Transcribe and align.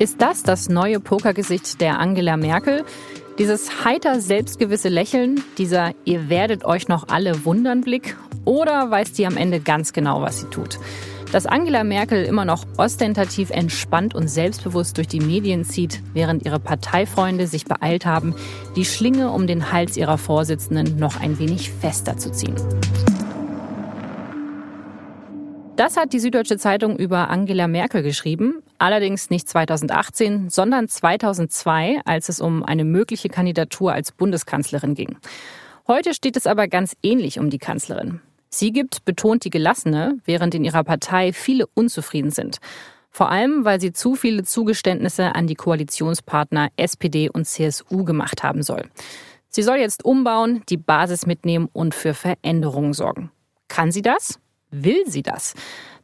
Ist 0.00 0.22
das 0.22 0.42
das 0.42 0.70
neue 0.70 0.98
Pokergesicht 0.98 1.78
der 1.82 1.98
Angela 1.98 2.38
Merkel? 2.38 2.86
Dieses 3.38 3.84
heiter 3.84 4.22
selbstgewisse 4.22 4.88
Lächeln, 4.88 5.44
dieser 5.58 5.92
Ihr 6.06 6.30
werdet 6.30 6.64
euch 6.64 6.88
noch 6.88 7.08
alle 7.08 7.44
wundern 7.44 7.82
Blick? 7.82 8.16
Oder 8.46 8.90
weiß 8.90 9.12
die 9.12 9.26
am 9.26 9.36
Ende 9.36 9.60
ganz 9.60 9.92
genau, 9.92 10.22
was 10.22 10.40
sie 10.40 10.46
tut? 10.46 10.78
Dass 11.32 11.44
Angela 11.44 11.84
Merkel 11.84 12.24
immer 12.24 12.46
noch 12.46 12.64
ostentativ 12.78 13.50
entspannt 13.50 14.14
und 14.14 14.28
selbstbewusst 14.28 14.96
durch 14.96 15.06
die 15.06 15.20
Medien 15.20 15.66
zieht, 15.66 16.00
während 16.14 16.46
ihre 16.46 16.60
Parteifreunde 16.60 17.46
sich 17.46 17.66
beeilt 17.66 18.06
haben, 18.06 18.34
die 18.76 18.86
Schlinge 18.86 19.30
um 19.30 19.46
den 19.46 19.70
Hals 19.70 19.98
ihrer 19.98 20.16
Vorsitzenden 20.16 20.98
noch 20.98 21.20
ein 21.20 21.38
wenig 21.38 21.72
fester 21.72 22.16
zu 22.16 22.32
ziehen. 22.32 22.56
Das 25.80 25.96
hat 25.96 26.12
die 26.12 26.20
Süddeutsche 26.20 26.58
Zeitung 26.58 26.98
über 26.98 27.30
Angela 27.30 27.66
Merkel 27.66 28.02
geschrieben, 28.02 28.62
allerdings 28.76 29.30
nicht 29.30 29.48
2018, 29.48 30.50
sondern 30.50 30.88
2002, 30.88 32.02
als 32.04 32.28
es 32.28 32.38
um 32.42 32.62
eine 32.62 32.84
mögliche 32.84 33.30
Kandidatur 33.30 33.94
als 33.94 34.12
Bundeskanzlerin 34.12 34.94
ging. 34.94 35.16
Heute 35.88 36.12
steht 36.12 36.36
es 36.36 36.46
aber 36.46 36.68
ganz 36.68 36.94
ähnlich 37.02 37.38
um 37.38 37.48
die 37.48 37.56
Kanzlerin. 37.56 38.20
Sie 38.50 38.72
gibt 38.72 39.06
betont 39.06 39.46
die 39.46 39.48
Gelassene, 39.48 40.18
während 40.26 40.54
in 40.54 40.64
ihrer 40.64 40.84
Partei 40.84 41.32
viele 41.32 41.66
unzufrieden 41.72 42.30
sind. 42.30 42.58
Vor 43.08 43.30
allem, 43.30 43.64
weil 43.64 43.80
sie 43.80 43.94
zu 43.94 44.16
viele 44.16 44.42
Zugeständnisse 44.44 45.34
an 45.34 45.46
die 45.46 45.54
Koalitionspartner 45.54 46.68
SPD 46.76 47.30
und 47.30 47.46
CSU 47.46 48.04
gemacht 48.04 48.42
haben 48.42 48.62
soll. 48.62 48.90
Sie 49.48 49.62
soll 49.62 49.78
jetzt 49.78 50.04
umbauen, 50.04 50.62
die 50.68 50.76
Basis 50.76 51.24
mitnehmen 51.24 51.70
und 51.72 51.94
für 51.94 52.12
Veränderungen 52.12 52.92
sorgen. 52.92 53.30
Kann 53.68 53.92
sie 53.92 54.02
das? 54.02 54.38
Will 54.70 55.04
sie 55.06 55.22
das? 55.22 55.54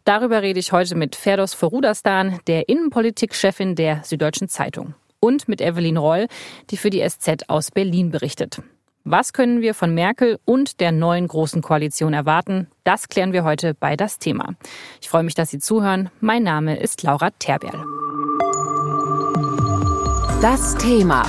Darüber 0.04 0.42
rede 0.42 0.60
ich 0.60 0.72
heute 0.72 0.94
mit 0.94 1.16
Ferdos 1.16 1.54
Forudastan, 1.54 2.40
der 2.46 2.68
Innenpolitikchefin 2.68 3.74
der 3.74 4.02
Süddeutschen 4.04 4.48
Zeitung. 4.48 4.94
Und 5.20 5.48
mit 5.48 5.60
Evelyn 5.60 5.96
Roll, 5.96 6.26
die 6.70 6.76
für 6.76 6.90
die 6.90 7.06
SZ 7.08 7.48
aus 7.48 7.70
Berlin 7.70 8.10
berichtet. 8.10 8.62
Was 9.04 9.32
können 9.32 9.60
wir 9.60 9.72
von 9.74 9.94
Merkel 9.94 10.38
und 10.44 10.80
der 10.80 10.90
neuen 10.90 11.28
Großen 11.28 11.62
Koalition 11.62 12.12
erwarten? 12.12 12.68
Das 12.84 13.08
klären 13.08 13.32
wir 13.32 13.44
heute 13.44 13.74
bei 13.74 13.96
das 13.96 14.18
Thema. 14.18 14.54
Ich 15.00 15.08
freue 15.08 15.22
mich, 15.22 15.34
dass 15.34 15.50
Sie 15.50 15.60
zuhören. 15.60 16.10
Mein 16.20 16.42
Name 16.42 16.78
ist 16.78 17.02
Laura 17.04 17.30
Terberl. 17.38 17.84
Das 20.42 20.74
Thema. 20.76 21.22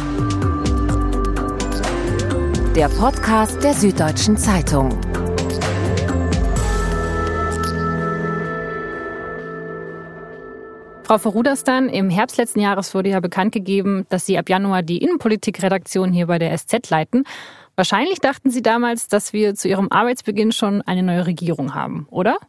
Der 2.76 2.90
Podcast 2.90 3.64
der 3.64 3.74
Süddeutschen 3.74 4.38
Zeitung. 4.38 5.00
Frau 11.08 11.20
Verruderstan, 11.20 11.88
im 11.88 12.10
Herbst 12.10 12.36
letzten 12.36 12.60
Jahres 12.60 12.94
wurde 12.94 13.12
ja 13.12 13.22
bekannt 13.22 13.54
gegeben, 13.54 14.06
dass 14.10 14.26
Sie 14.26 14.38
ab 14.38 14.50
Januar 14.50 14.84
die 14.84 14.98
Innenpolitikredaktion 14.98 16.12
hier 16.12 16.28
bei 16.28 16.38
der 16.38 16.54
SZ 16.58 16.90
leiten. 16.90 17.24
Wahrscheinlich 17.78 18.20
dachten 18.20 18.50
Sie 18.50 18.62
damals, 18.62 19.08
dass 19.08 19.32
wir 19.32 19.56
zu 19.56 19.70
Ihrem 19.70 19.88
Arbeitsbeginn 19.90 20.52
schon 20.52 20.82
eine 20.82 21.04
neue 21.04 21.26
Regierung 21.26 21.74
haben, 21.74 22.08
oder? 22.12 22.40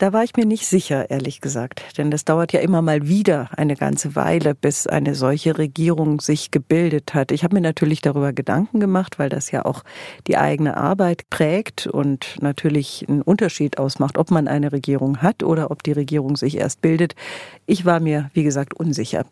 Da 0.00 0.14
war 0.14 0.24
ich 0.24 0.34
mir 0.34 0.46
nicht 0.46 0.66
sicher, 0.66 1.10
ehrlich 1.10 1.42
gesagt. 1.42 1.82
Denn 1.98 2.10
das 2.10 2.24
dauert 2.24 2.54
ja 2.54 2.60
immer 2.60 2.80
mal 2.80 3.06
wieder 3.06 3.50
eine 3.54 3.76
ganze 3.76 4.16
Weile, 4.16 4.54
bis 4.54 4.86
eine 4.86 5.14
solche 5.14 5.58
Regierung 5.58 6.22
sich 6.22 6.50
gebildet 6.50 7.12
hat. 7.12 7.32
Ich 7.32 7.44
habe 7.44 7.56
mir 7.56 7.60
natürlich 7.60 8.00
darüber 8.00 8.32
Gedanken 8.32 8.80
gemacht, 8.80 9.18
weil 9.18 9.28
das 9.28 9.50
ja 9.50 9.66
auch 9.66 9.84
die 10.26 10.38
eigene 10.38 10.78
Arbeit 10.78 11.28
prägt 11.28 11.86
und 11.86 12.38
natürlich 12.40 13.04
einen 13.10 13.20
Unterschied 13.20 13.76
ausmacht, 13.76 14.16
ob 14.16 14.30
man 14.30 14.48
eine 14.48 14.72
Regierung 14.72 15.18
hat 15.18 15.42
oder 15.42 15.70
ob 15.70 15.82
die 15.82 15.92
Regierung 15.92 16.34
sich 16.38 16.56
erst 16.56 16.80
bildet. 16.80 17.14
Ich 17.66 17.84
war 17.84 18.00
mir, 18.00 18.30
wie 18.32 18.42
gesagt, 18.42 18.72
unsicher. 18.72 19.26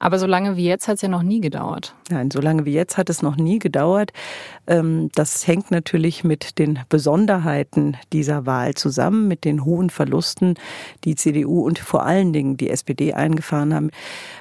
Aber 0.00 0.20
so 0.20 0.26
lange 0.26 0.56
wie 0.56 0.64
jetzt 0.64 0.86
hat 0.86 0.96
es 0.96 1.02
ja 1.02 1.08
noch 1.08 1.24
nie 1.24 1.40
gedauert. 1.40 1.94
Nein, 2.08 2.30
so 2.30 2.40
lange 2.40 2.64
wie 2.64 2.72
jetzt 2.72 2.96
hat 2.96 3.10
es 3.10 3.20
noch 3.20 3.36
nie 3.36 3.58
gedauert. 3.58 4.12
Ähm, 4.68 5.10
das 5.14 5.46
hängt 5.46 5.72
natürlich 5.72 6.22
mit 6.22 6.58
den 6.60 6.78
Besonderheiten 6.88 7.96
dieser 8.12 8.46
Wahl 8.46 8.74
zusammen, 8.74 9.26
mit 9.26 9.44
den 9.44 9.64
hohen 9.64 9.90
Verlusten, 9.90 10.54
die 11.02 11.16
CDU 11.16 11.62
und 11.66 11.80
vor 11.80 12.06
allen 12.06 12.32
Dingen 12.32 12.56
die 12.56 12.70
SPD 12.70 13.12
eingefahren 13.12 13.74
haben. 13.74 13.90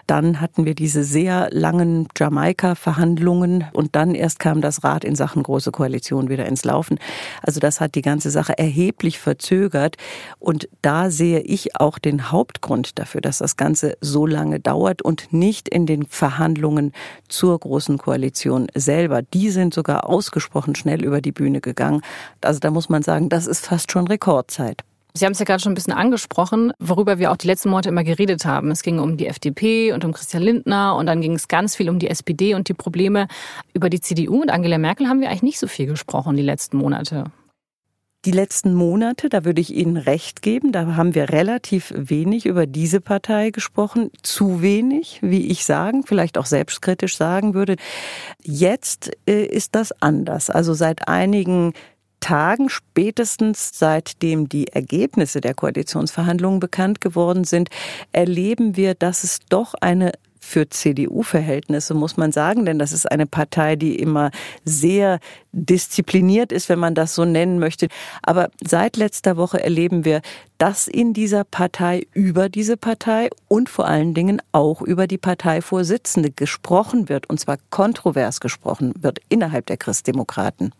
Dann 0.05 0.39
hatten 0.41 0.65
wir 0.65 0.75
diese 0.75 1.03
sehr 1.03 1.49
langen 1.51 2.07
Jamaika-Verhandlungen 2.15 3.65
und 3.73 3.95
dann 3.95 4.13
erst 4.13 4.39
kam 4.39 4.61
das 4.61 4.83
Rad 4.83 5.03
in 5.03 5.15
Sachen 5.15 5.41
Große 5.41 5.71
Koalition 5.71 6.29
wieder 6.29 6.45
ins 6.45 6.65
Laufen. 6.65 6.99
Also 7.41 7.59
das 7.59 7.81
hat 7.81 7.95
die 7.95 8.03
ganze 8.03 8.29
Sache 8.29 8.57
erheblich 8.57 9.17
verzögert 9.17 9.97
und 10.37 10.69
da 10.83 11.09
sehe 11.09 11.39
ich 11.39 11.75
auch 11.79 11.97
den 11.97 12.31
Hauptgrund 12.31 12.99
dafür, 12.99 13.21
dass 13.21 13.39
das 13.39 13.57
Ganze 13.57 13.97
so 14.01 14.27
lange 14.27 14.59
dauert 14.59 15.01
und 15.01 15.33
nicht 15.33 15.46
in 15.69 15.85
den 15.85 16.05
Verhandlungen 16.05 16.91
zur 17.29 17.59
Großen 17.59 17.97
Koalition 17.97 18.67
selber. 18.75 19.21
Die 19.21 19.49
sind 19.49 19.73
sogar 19.73 20.09
ausgesprochen 20.09 20.75
schnell 20.75 21.03
über 21.03 21.21
die 21.21 21.31
Bühne 21.31 21.61
gegangen. 21.61 22.01
Also 22.41 22.59
da 22.59 22.71
muss 22.71 22.89
man 22.89 23.03
sagen, 23.03 23.29
das 23.29 23.47
ist 23.47 23.65
fast 23.65 23.91
schon 23.91 24.07
Rekordzeit. 24.07 24.83
Sie 25.13 25.25
haben 25.25 25.33
es 25.33 25.39
ja 25.39 25.45
gerade 25.45 25.61
schon 25.61 25.71
ein 25.71 25.75
bisschen 25.75 25.93
angesprochen, 25.93 26.73
worüber 26.79 27.17
wir 27.17 27.31
auch 27.31 27.37
die 27.37 27.47
letzten 27.47 27.69
Monate 27.69 27.89
immer 27.89 28.03
geredet 28.03 28.45
haben. 28.45 28.69
Es 28.69 28.83
ging 28.83 28.99
um 28.99 29.17
die 29.17 29.25
FDP 29.27 29.91
und 29.93 30.05
um 30.05 30.13
Christian 30.13 30.43
Lindner 30.43 30.95
und 30.95 31.07
dann 31.07 31.21
ging 31.21 31.33
es 31.33 31.47
ganz 31.47 31.75
viel 31.75 31.89
um 31.89 31.97
die 31.97 32.09
SPD 32.09 32.53
und 32.53 32.69
die 32.69 32.75
Probleme. 32.75 33.27
Über 33.73 33.89
die 33.89 33.99
CDU 33.99 34.41
und 34.41 34.51
Angela 34.51 34.77
Merkel 34.77 35.07
haben 35.07 35.21
wir 35.21 35.29
eigentlich 35.29 35.43
nicht 35.43 35.59
so 35.59 35.67
viel 35.67 35.87
gesprochen 35.87 36.35
die 36.35 36.43
letzten 36.43 36.77
Monate. 36.77 37.31
Die 38.27 38.33
letzten 38.33 38.73
Monate, 38.73 39.29
da 39.29 39.45
würde 39.45 39.61
ich 39.61 39.73
Ihnen 39.73 39.95
recht 39.95 40.41
geben, 40.41 40.73
da 40.73 40.97
haben 40.97 41.15
wir 41.15 41.29
relativ 41.29 41.93
wenig 41.95 42.45
über 42.45 42.67
diese 42.67 42.99
Partei 42.99 43.51
gesprochen. 43.51 44.11
Zu 44.21 44.61
wenig, 44.61 45.19
wie 45.21 45.47
ich 45.47 45.63
sagen, 45.63 46.03
vielleicht 46.05 46.37
auch 46.37 46.45
selbstkritisch 46.45 47.15
sagen 47.15 47.53
würde. 47.53 47.77
Jetzt 48.43 49.11
äh, 49.29 49.45
ist 49.45 49.75
das 49.75 49.93
anders. 50.01 50.49
Also 50.49 50.73
seit 50.73 51.07
einigen 51.07 51.71
Tagen, 52.19 52.67
spätestens 52.67 53.71
seitdem 53.73 54.49
die 54.49 54.67
Ergebnisse 54.67 55.39
der 55.39 55.53
Koalitionsverhandlungen 55.53 56.59
bekannt 56.59 56.99
geworden 56.99 57.45
sind, 57.45 57.69
erleben 58.11 58.75
wir, 58.75 58.93
dass 58.93 59.23
es 59.23 59.39
doch 59.47 59.73
eine 59.79 60.11
für 60.47 60.69
CDU-Verhältnisse, 60.69 61.93
muss 61.93 62.15
man 62.15 62.31
sagen, 62.31 62.65
denn 62.65 62.79
das 62.79 62.93
ist 62.93 63.11
eine 63.11 63.25
Partei, 63.25 63.75
die 63.75 63.99
immer 63.99 64.31
sehr 64.63 65.19
diszipliniert 65.51 66.51
ist, 66.51 66.69
wenn 66.69 66.79
man 66.79 66.95
das 66.95 67.15
so 67.15 67.25
nennen 67.25 67.59
möchte. 67.59 67.89
Aber 68.23 68.49
seit 68.65 68.95
letzter 68.95 69.35
Woche 69.35 69.61
erleben 69.61 70.05
wir, 70.05 70.21
dass 70.57 70.87
in 70.87 71.13
dieser 71.13 71.43
Partei 71.43 72.07
über 72.13 72.47
diese 72.47 72.77
Partei 72.77 73.29
und 73.49 73.69
vor 73.69 73.87
allen 73.87 74.13
Dingen 74.13 74.41
auch 74.53 74.81
über 74.81 75.05
die 75.05 75.17
Parteivorsitzende 75.17 76.31
gesprochen 76.31 77.09
wird, 77.09 77.29
und 77.29 77.39
zwar 77.39 77.57
kontrovers 77.69 78.39
gesprochen 78.39 78.93
wird 78.99 79.19
innerhalb 79.27 79.65
der 79.65 79.77
Christdemokraten. 79.77 80.71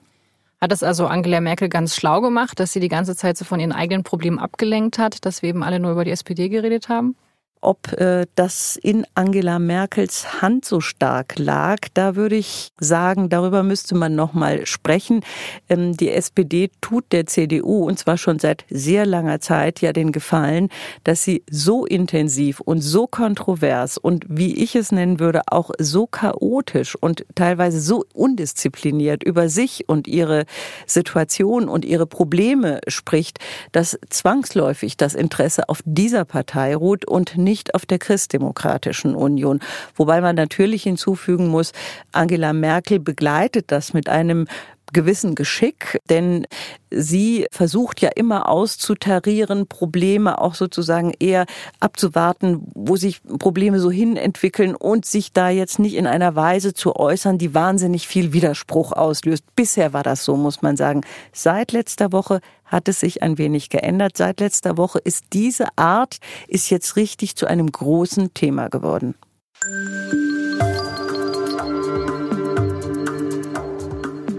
Hat 0.61 0.71
es 0.71 0.81
also 0.81 1.07
Angela 1.07 1.41
Merkel 1.41 1.69
ganz 1.69 1.93
schlau 1.93 2.21
gemacht, 2.21 2.59
dass 2.59 2.71
sie 2.71 2.79
die 2.79 2.87
ganze 2.87 3.15
Zeit 3.15 3.37
so 3.37 3.45
von 3.45 3.59
ihren 3.59 3.73
eigenen 3.73 4.03
Problemen 4.03 4.39
abgelenkt 4.39 4.97
hat, 4.97 5.25
dass 5.25 5.41
wir 5.41 5.49
eben 5.49 5.61
alle 5.61 5.79
nur 5.79 5.91
über 5.91 6.05
die 6.05 6.11
SPD 6.11 6.49
geredet 6.49 6.89
haben? 6.89 7.15
Ob 7.61 7.93
äh, 7.93 8.25
das 8.35 8.77
in 8.81 9.05
Angela 9.15 9.59
Merkels 9.59 10.41
Hand 10.41 10.65
so 10.65 10.81
stark 10.81 11.37
lag, 11.37 11.77
da 11.93 12.15
würde 12.15 12.35
ich 12.35 12.71
sagen, 12.79 13.29
darüber 13.29 13.63
müsste 13.63 13.95
man 13.95 14.15
noch 14.15 14.33
mal 14.33 14.65
sprechen. 14.65 15.21
Ähm, 15.69 15.95
die 15.95 16.11
SPD 16.11 16.69
tut 16.81 17.05
der 17.11 17.25
CDU 17.25 17.85
und 17.85 17.99
zwar 17.99 18.17
schon 18.17 18.39
seit 18.39 18.65
sehr 18.69 19.05
langer 19.05 19.39
Zeit 19.39 19.81
ja 19.81 19.93
den 19.93 20.11
Gefallen, 20.11 20.69
dass 21.03 21.23
sie 21.23 21.43
so 21.49 21.85
intensiv 21.85 22.59
und 22.59 22.81
so 22.81 23.07
kontrovers 23.07 23.97
und 23.97 24.25
wie 24.29 24.55
ich 24.55 24.75
es 24.75 24.91
nennen 24.91 25.19
würde, 25.19 25.41
auch 25.47 25.71
so 25.79 26.07
chaotisch 26.07 26.95
und 26.95 27.25
teilweise 27.35 27.79
so 27.79 28.05
undiszipliniert 28.13 29.23
über 29.23 29.49
sich 29.49 29.87
und 29.87 30.07
ihre 30.07 30.45
Situation 30.85 31.69
und 31.69 31.85
ihre 31.85 32.05
Probleme 32.05 32.81
spricht, 32.87 33.39
dass 33.71 33.97
zwangsläufig 34.09 34.97
das 34.97 35.15
Interesse 35.15 35.69
auf 35.69 35.81
dieser 35.85 36.25
Partei 36.25 36.75
ruht 36.75 37.05
und 37.05 37.37
nicht 37.47 37.73
auf 37.73 37.85
der 37.85 37.97
Christdemokratischen 37.97 39.15
Union. 39.15 39.61
Wobei 39.95 40.19
man 40.19 40.35
natürlich 40.35 40.83
hinzufügen 40.83 41.47
muss, 41.47 41.71
Angela 42.11 42.51
Merkel 42.51 42.99
begleitet 42.99 43.71
das 43.71 43.93
mit 43.93 44.09
einem 44.09 44.47
gewissen 44.93 45.35
Geschick, 45.35 45.99
denn 46.09 46.47
sie 46.89 47.45
versucht 47.51 48.01
ja 48.01 48.09
immer 48.15 48.49
auszutarieren, 48.49 49.67
Probleme 49.67 50.39
auch 50.39 50.55
sozusagen 50.55 51.13
eher 51.19 51.45
abzuwarten, 51.79 52.71
wo 52.73 52.95
sich 52.95 53.21
Probleme 53.23 53.79
so 53.79 53.91
hin 53.91 54.17
entwickeln 54.17 54.75
und 54.75 55.05
sich 55.05 55.33
da 55.33 55.49
jetzt 55.49 55.79
nicht 55.79 55.95
in 55.95 56.07
einer 56.07 56.35
Weise 56.35 56.73
zu 56.73 56.95
äußern, 56.95 57.37
die 57.37 57.53
wahnsinnig 57.53 58.07
viel 58.07 58.33
Widerspruch 58.33 58.91
auslöst. 58.93 59.43
Bisher 59.55 59.93
war 59.93 60.03
das 60.03 60.23
so, 60.23 60.37
muss 60.37 60.61
man 60.61 60.77
sagen. 60.77 61.01
Seit 61.33 61.71
letzter 61.71 62.11
Woche 62.11 62.39
hat 62.65 62.87
es 62.87 62.99
sich 62.99 63.21
ein 63.21 63.37
wenig 63.37 63.69
geändert. 63.69 64.17
Seit 64.17 64.39
letzter 64.39 64.77
Woche 64.77 64.99
ist 64.99 65.25
diese 65.33 65.67
Art, 65.75 66.17
ist 66.47 66.69
jetzt 66.69 66.95
richtig 66.95 67.35
zu 67.35 67.45
einem 67.47 67.71
großen 67.71 68.33
Thema 68.33 68.69
geworden. 68.69 69.15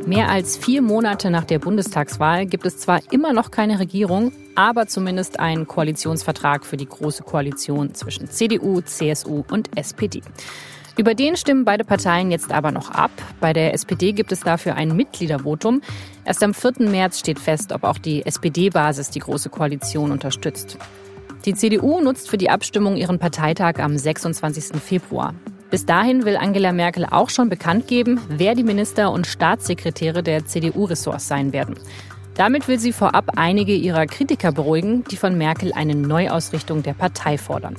Mehr 0.09 0.31
als 0.31 0.57
vier 0.57 0.81
Monate 0.81 1.31
nach 1.31 1.45
der 1.45 1.59
Bundestagswahl 1.59 2.47
gibt 2.47 2.65
es 2.65 2.79
zwar 2.79 3.01
immer 3.11 3.35
noch 3.35 3.51
keine 3.51 3.79
Regierung, 3.79 4.33
aber 4.55 4.87
zumindest 4.87 5.39
einen 5.39 5.67
Koalitionsvertrag 5.67 6.65
für 6.65 6.79
die 6.79 6.89
Große 6.89 7.25
Koalition 7.25 7.93
zwischen 7.93 8.31
CDU, 8.31 8.81
CSU 8.81 9.45
und 9.51 9.77
SPD. 9.77 10.23
Über 10.97 11.13
den 11.13 11.37
stimmen 11.37 11.67
beide 11.67 11.85
Parteien 11.85 12.31
jetzt 12.31 12.53
aber 12.53 12.73
noch 12.73 12.91
ab. 12.91 13.11
Bei 13.39 13.53
der 13.53 13.75
SPD 13.75 14.13
gibt 14.13 14.33
es 14.33 14.41
dafür 14.41 14.77
ein 14.77 14.97
Mitgliedervotum. 14.97 15.83
Erst 16.25 16.43
am 16.43 16.55
4. 16.55 16.89
März 16.89 17.19
steht 17.19 17.39
fest, 17.39 17.71
ob 17.73 17.85
auch 17.85 17.99
die 17.99 18.25
SPD-Basis 18.25 19.11
die 19.11 19.21
Große 19.21 19.51
Koalition 19.51 20.11
unterstützt. 20.11 20.79
Die 21.45 21.53
CDU 21.53 22.01
nutzt 22.01 22.31
für 22.31 22.39
die 22.39 22.49
Abstimmung 22.49 22.97
ihren 22.97 23.19
Parteitag 23.19 23.79
am 23.79 23.99
26. 23.99 24.81
Februar. 24.81 25.35
Bis 25.71 25.85
dahin 25.85 26.25
will 26.25 26.37
Angela 26.37 26.73
Merkel 26.73 27.05
auch 27.05 27.29
schon 27.29 27.51
bekannt 27.51 27.89
geben, 27.89 28.21
wer 28.29 28.55
die 28.55 28.65
Minister 28.65 29.13
und 29.13 29.27
Staatssekretäre 29.27 30.23
der 30.23 30.47
CDU-Ressorts 30.47 31.29
sein 31.29 31.53
werden. 31.53 31.75
Damit 32.37 32.69
will 32.69 32.79
sie 32.79 32.93
vorab 32.93 33.33
einige 33.37 33.75
ihrer 33.75 34.07
Kritiker 34.07 34.53
beruhigen, 34.53 35.05
die 35.11 35.17
von 35.17 35.37
Merkel 35.37 35.73
eine 35.75 35.95
Neuausrichtung 35.95 36.83
der 36.83 36.95
Partei 36.95 37.37
fordern. 37.37 37.77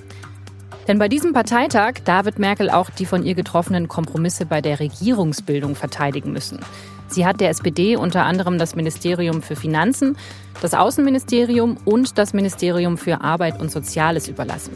Denn 0.88 1.00
bei 1.00 1.08
diesem 1.08 1.34
Parteitag, 1.34 2.02
da 2.04 2.26
wird 2.26 2.38
Merkel 2.38 2.70
auch 2.70 2.90
die 2.92 3.06
von 3.06 3.24
ihr 3.24 3.34
getroffenen 3.34 3.88
Kompromisse 3.88 4.46
bei 4.46 4.62
der 4.62 4.80
Regierungsbildung 4.80 5.76
verteidigen 5.76 6.32
müssen. 6.32 6.60
Sie 7.08 7.26
hat 7.26 7.42
der 7.42 7.50
SPD 7.50 7.96
unter 7.96 8.26
anderem 8.26 8.60
das 8.60 8.76
Ministerium 8.76 9.42
für 9.42 9.56
Finanzen, 9.56 10.16
das 10.62 10.76
Außenministerium 10.76 11.78
und 11.86 12.20
das 12.20 12.34
Ministerium 12.34 13.00
für 13.00 13.22
Arbeit 13.22 13.60
und 13.60 13.72
Soziales 13.72 14.28
überlassen. 14.28 14.74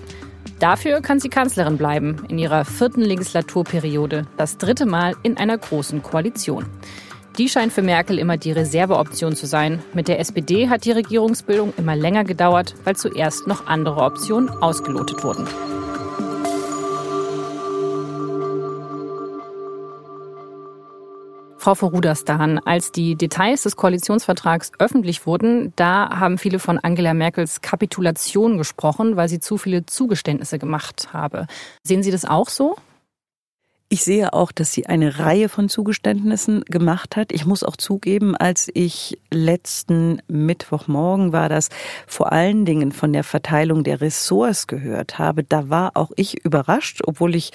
Dafür 0.59 1.01
kann 1.01 1.19
sie 1.19 1.29
Kanzlerin 1.29 1.77
bleiben 1.77 2.25
in 2.29 2.39
ihrer 2.39 2.65
vierten 2.65 3.01
Legislaturperiode, 3.01 4.25
das 4.37 4.57
dritte 4.57 4.85
Mal 4.85 5.15
in 5.23 5.37
einer 5.37 5.57
großen 5.57 6.01
Koalition. 6.03 6.65
Die 7.37 7.49
scheint 7.49 7.73
für 7.73 7.81
Merkel 7.81 8.19
immer 8.19 8.37
die 8.37 8.51
Reserveoption 8.51 9.35
zu 9.35 9.47
sein. 9.47 9.81
Mit 9.93 10.07
der 10.07 10.19
SPD 10.19 10.69
hat 10.69 10.85
die 10.85 10.91
Regierungsbildung 10.91 11.73
immer 11.77 11.95
länger 11.95 12.23
gedauert, 12.23 12.75
weil 12.83 12.95
zuerst 12.95 13.47
noch 13.47 13.65
andere 13.65 14.01
Optionen 14.01 14.49
ausgelotet 14.49 15.23
wurden. 15.23 15.47
Frau 21.63 21.75
Vorudastan, 21.75 22.59
als 22.59 22.91
die 22.91 23.15
Details 23.15 23.63
des 23.63 23.77
Koalitionsvertrags 23.77 24.73
öffentlich 24.79 25.25
wurden, 25.25 25.71
da 25.77 26.09
haben 26.19 26.37
viele 26.37 26.59
von 26.59 26.77
Angela 26.77 27.13
Merkels 27.13 27.61
Kapitulation 27.61 28.57
gesprochen, 28.57 29.15
weil 29.15 29.29
sie 29.29 29.39
zu 29.39 29.57
viele 29.57 29.85
Zugeständnisse 29.85 30.59
gemacht 30.59 31.13
habe. 31.13 31.47
Sehen 31.81 32.03
Sie 32.03 32.11
das 32.11 32.25
auch 32.25 32.49
so? 32.49 32.75
Ich 33.87 34.03
sehe 34.03 34.33
auch, 34.33 34.51
dass 34.51 34.73
sie 34.73 34.87
eine 34.87 35.19
Reihe 35.19 35.47
von 35.47 35.69
Zugeständnissen 35.69 36.65
gemacht 36.65 37.15
hat. 37.15 37.31
Ich 37.31 37.45
muss 37.45 37.63
auch 37.63 37.77
zugeben, 37.77 38.35
als 38.35 38.69
ich 38.73 39.17
letzten 39.31 40.21
Mittwochmorgen 40.27 41.31
war 41.31 41.47
das 41.47 41.69
vor 42.07 42.33
allen 42.33 42.65
Dingen 42.65 42.91
von 42.91 43.13
der 43.13 43.23
Verteilung 43.23 43.85
der 43.85 44.01
Ressorts 44.01 44.67
gehört 44.67 45.17
habe, 45.17 45.45
da 45.45 45.69
war 45.69 45.91
auch 45.95 46.11
ich 46.17 46.43
überrascht, 46.43 46.99
obwohl 47.05 47.35
ich 47.35 47.51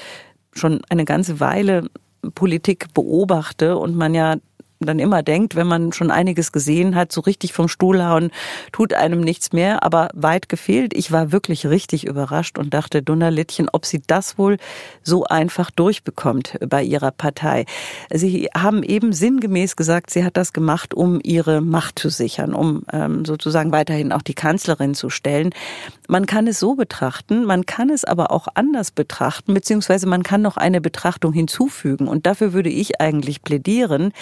schon 0.55 0.81
eine 0.89 1.05
ganze 1.05 1.41
Weile 1.41 1.91
Politik 2.35 2.93
beobachte 2.95 3.77
und 3.77 3.97
man 3.97 4.15
ja 4.15 4.37
dann 4.81 4.99
immer 4.99 5.23
denkt, 5.23 5.57
wenn 5.57 5.67
man 5.67 5.93
schon 5.93 6.11
einiges 6.11 6.53
gesehen 6.53 6.95
hat, 6.95 7.13
so 7.13 7.21
richtig 7.21 7.53
vom 7.53 7.69
Stuhl 7.69 8.05
hauen 8.05 8.31
tut 8.73 8.93
einem 8.93 9.21
nichts 9.21 9.53
mehr, 9.53 9.83
aber 9.83 10.09
weit 10.15 10.49
gefehlt. 10.49 10.95
Ich 10.95 11.11
war 11.11 11.33
wirklich 11.33 11.67
richtig 11.67 12.07
überrascht 12.07 12.59
und 12.59 12.75
dachte, 12.75 13.03
Dunnerlittchen, 13.03 13.69
ob 13.73 13.87
sie 13.87 14.01
das 14.07 14.39
wohl 14.39 14.57
so 15.03 15.25
einfach 15.25 15.71
durchbekommt 15.71 16.59
bei 16.69 16.83
ihrer 16.83 17.11
Partei. 17.11 17.65
Sie 18.11 18.49
haben 18.57 18.83
eben 18.83 19.13
sinngemäß 19.13 19.77
gesagt, 19.77 20.11
sie 20.11 20.25
hat 20.25 20.37
das 20.37 20.53
gemacht, 20.53 20.95
um 20.95 21.21
ihre 21.23 21.61
Macht 21.61 21.99
zu 21.99 22.09
sichern, 22.09 22.55
um 22.55 22.85
ähm, 22.93 23.25
sozusagen 23.25 23.73
weiterhin 23.73 24.13
auch 24.13 24.23
die 24.23 24.35
Kanzlerin 24.35 24.95
zu 24.95 25.11
stellen. 25.11 25.51
Man 26.11 26.25
kann 26.25 26.47
es 26.47 26.59
so 26.59 26.75
betrachten, 26.75 27.45
man 27.45 27.67
kann 27.67 27.91
es 27.91 28.05
aber 28.05 28.31
auch 28.31 28.49
anders 28.55 28.91
betrachten, 28.91 29.53
beziehungsweise 29.53 30.07
man 30.07 30.23
kann 30.23 30.41
noch 30.41 30.57
eine 30.57 30.81
Betrachtung 30.81 31.35
hinzufügen. 31.35 32.09
Und 32.09 32.27
dafür 32.27 32.55
würde 32.55 32.71
ich 32.71 33.01
eigentlich 33.01 33.43
plädieren, 33.43 34.13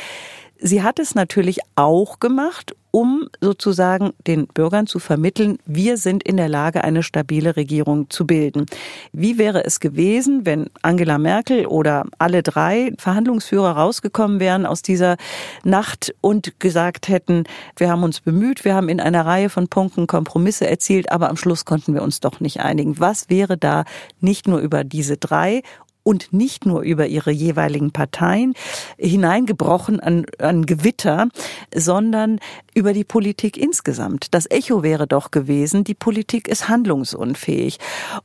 Sie 0.58 0.82
hat 0.82 0.98
es 0.98 1.14
natürlich 1.14 1.58
auch 1.74 2.18
gemacht, 2.18 2.74
um 2.96 3.28
sozusagen 3.43 4.14
den 4.26 4.46
Bürgern 4.46 4.87
zu 4.87 5.00
vermitteln, 5.00 5.58
wir 5.66 5.98
sind 5.98 6.22
in 6.22 6.38
der 6.38 6.48
Lage, 6.48 6.82
eine 6.82 7.02
stabile 7.02 7.54
Regierung 7.54 8.08
zu 8.08 8.26
bilden. 8.26 8.64
Wie 9.12 9.37
wäre 9.37 9.66
es 9.66 9.81
gewesen, 9.81 10.46
wenn 10.46 10.70
Angela 10.81 11.19
Merkel 11.19 11.66
oder 11.66 12.06
alle 12.19 12.43
drei 12.43 12.94
Verhandlungsführer 12.96 13.72
rausgekommen 13.72 14.40
wären 14.40 14.64
aus 14.64 14.81
dieser 14.81 15.19
Nacht 15.62 16.14
und 16.22 16.58
gesagt 16.58 17.08
hätten, 17.08 17.44
wir 17.76 17.90
haben 17.90 18.02
uns 18.02 18.22
bemüht, 18.22 18.64
wir 18.64 18.75
haben 18.75 18.88
in 18.88 19.00
einer 19.00 19.26
Reihe 19.26 19.50
von 19.50 19.69
Punkten 19.69 20.06
Kompromisse 20.06 20.66
erzielt, 20.66 21.12
aber 21.12 21.28
am 21.28 21.37
Schluss 21.37 21.66
konnten 21.66 21.92
wir 21.92 22.00
uns 22.00 22.20
doch 22.20 22.40
nicht 22.40 22.60
einigen. 22.60 22.99
Was 22.99 23.28
wäre 23.28 23.58
da 23.58 23.84
nicht 24.22 24.49
nur 24.49 24.60
über 24.60 24.84
diese 24.84 25.19
drei 25.19 25.60
und 26.06 26.32
nicht 26.32 26.66
nur 26.66 26.82
über 26.82 27.08
ihre 27.08 27.32
jeweiligen 27.32 27.90
Parteien 27.90 28.54
hineingebrochen 28.96 29.98
an, 29.98 30.24
an 30.38 30.64
Gewitter, 30.64 31.26
sondern 31.74 32.38
über 32.74 32.92
die 32.92 33.02
Politik 33.02 33.56
insgesamt. 33.56 34.32
Das 34.32 34.48
Echo 34.48 34.84
wäre 34.84 35.08
doch 35.08 35.32
gewesen, 35.32 35.82
die 35.82 35.94
Politik 35.94 36.46
ist 36.46 36.68
handlungsunfähig. 36.68 37.78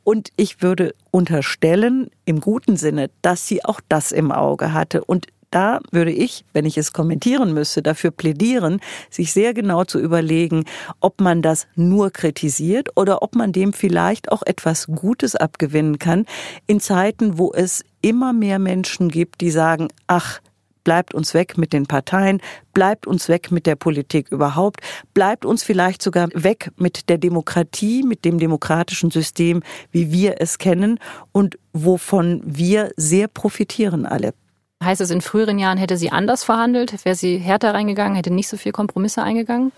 Und 0.04 0.30
ich 0.36 0.62
würde 0.62 0.94
unterstellen, 1.10 2.12
im 2.26 2.40
guten 2.40 2.78
Sinne, 2.78 3.10
dass 3.24 3.48
sie 3.48 3.66
auch 3.66 3.82
das 3.90 4.12
im 4.12 4.32
Auge 4.32 4.74
hatte 4.74 5.04
und 5.04 5.26
da 5.52 5.80
würde 5.92 6.12
ich, 6.12 6.46
wenn 6.54 6.66
ich 6.66 6.78
es 6.78 6.94
kommentieren 6.94 7.54
müsste, 7.54 7.82
dafür 7.82 8.12
plädieren, 8.12 8.80
sich 9.10 9.34
sehr 9.34 9.54
genau 9.54 9.84
zu 9.84 10.00
überlegen, 10.00 10.66
ob 11.00 11.22
man 11.22 11.42
das 11.42 11.68
nur 11.76 12.10
kritisiert 12.10 12.90
oder 12.96 13.22
ob 13.22 13.36
man 13.36 13.52
dem 13.52 13.74
vielleicht 13.74 14.32
auch 14.32 14.42
etwas 14.44 14.88
Gutes 14.88 15.36
abgewinnen 15.36 16.00
kann 16.00 16.26
in 16.68 16.80
Zeiten, 16.80 17.38
wo 17.38 17.52
es 17.54 17.84
immer 18.02 18.34
mehr 18.34 18.60
Menschen 18.60 19.10
gibt, 19.10 19.42
die 19.42 19.52
sagen, 19.52 19.90
ach, 20.08 20.40
bleibt 20.84 21.14
uns 21.14 21.34
weg 21.34 21.58
mit 21.58 21.74
den 21.74 21.86
Parteien, 21.86 22.42
bleibt 22.74 23.06
uns 23.06 23.30
weg 23.30 23.52
mit 23.52 23.66
der 23.66 23.76
Politik 23.76 24.32
überhaupt, 24.32 24.82
bleibt 25.14 25.46
uns 25.46 25.64
vielleicht 25.64 26.02
sogar 26.02 26.30
weg 26.34 26.72
mit 26.78 27.10
der 27.10 27.18
Demokratie, 27.18 28.04
mit 28.04 28.26
dem 28.26 28.40
demokratischen 28.40 29.12
System, 29.12 29.62
wie 29.92 30.12
wir 30.12 30.36
es 30.40 30.58
kennen 30.58 31.00
und 31.32 31.60
wovon 31.74 32.42
wir 32.46 32.92
sehr 32.96 33.28
profitieren 33.28 34.06
alle. 34.06 34.34
Heißt 34.84 35.02
es, 35.02 35.12
in 35.12 35.22
früheren 35.22 35.60
Jahren 35.60 35.78
hätte 35.78 35.98
sie 35.98 36.12
anders 36.12 36.44
verhandelt? 36.44 37.06
Wäre 37.06 37.16
sie 37.16 37.38
härter 37.38 37.74
reingegangen, 37.74 38.16
hätte 38.16 38.34
nicht 38.34 38.48
so 38.48 38.58
viel 38.58 38.72
Kompromisse 38.72 39.22
eingegangen? 39.22 39.72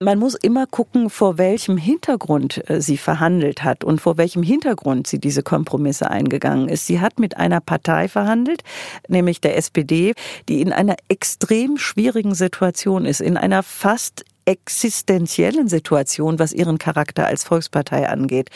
Man 0.00 0.18
muss 0.18 0.34
immer 0.34 0.66
gucken, 0.66 1.08
vor 1.08 1.38
welchem 1.38 1.78
Hintergrund 1.78 2.68
äh, 2.68 2.82
sie 2.82 2.98
verhandelt 2.98 3.62
hat 3.62 3.84
und 3.84 4.00
vor 4.00 4.18
welchem 4.18 4.42
Hintergrund 4.42 5.06
sie 5.06 5.18
diese 5.18 5.42
Kompromisse 5.42 6.10
eingegangen 6.10 6.68
ist. 6.68 6.86
Sie 6.86 7.00
hat 7.00 7.18
mit 7.18 7.36
einer 7.36 7.60
Partei 7.60 8.08
verhandelt, 8.08 8.62
nämlich 9.08 9.40
der 9.40 9.56
SPD, 9.56 10.12
die 10.48 10.60
in 10.60 10.72
einer 10.72 10.96
extrem 11.08 11.78
schwierigen 11.78 12.34
Situation 12.34 13.06
ist, 13.06 13.20
in 13.20 13.36
einer 13.36 13.62
fast 13.62 14.24
existenziellen 14.46 15.68
Situation, 15.68 16.38
was 16.38 16.52
ihren 16.52 16.78
Charakter 16.78 17.26
als 17.26 17.44
Volkspartei 17.44 18.08
angeht. 18.08 18.50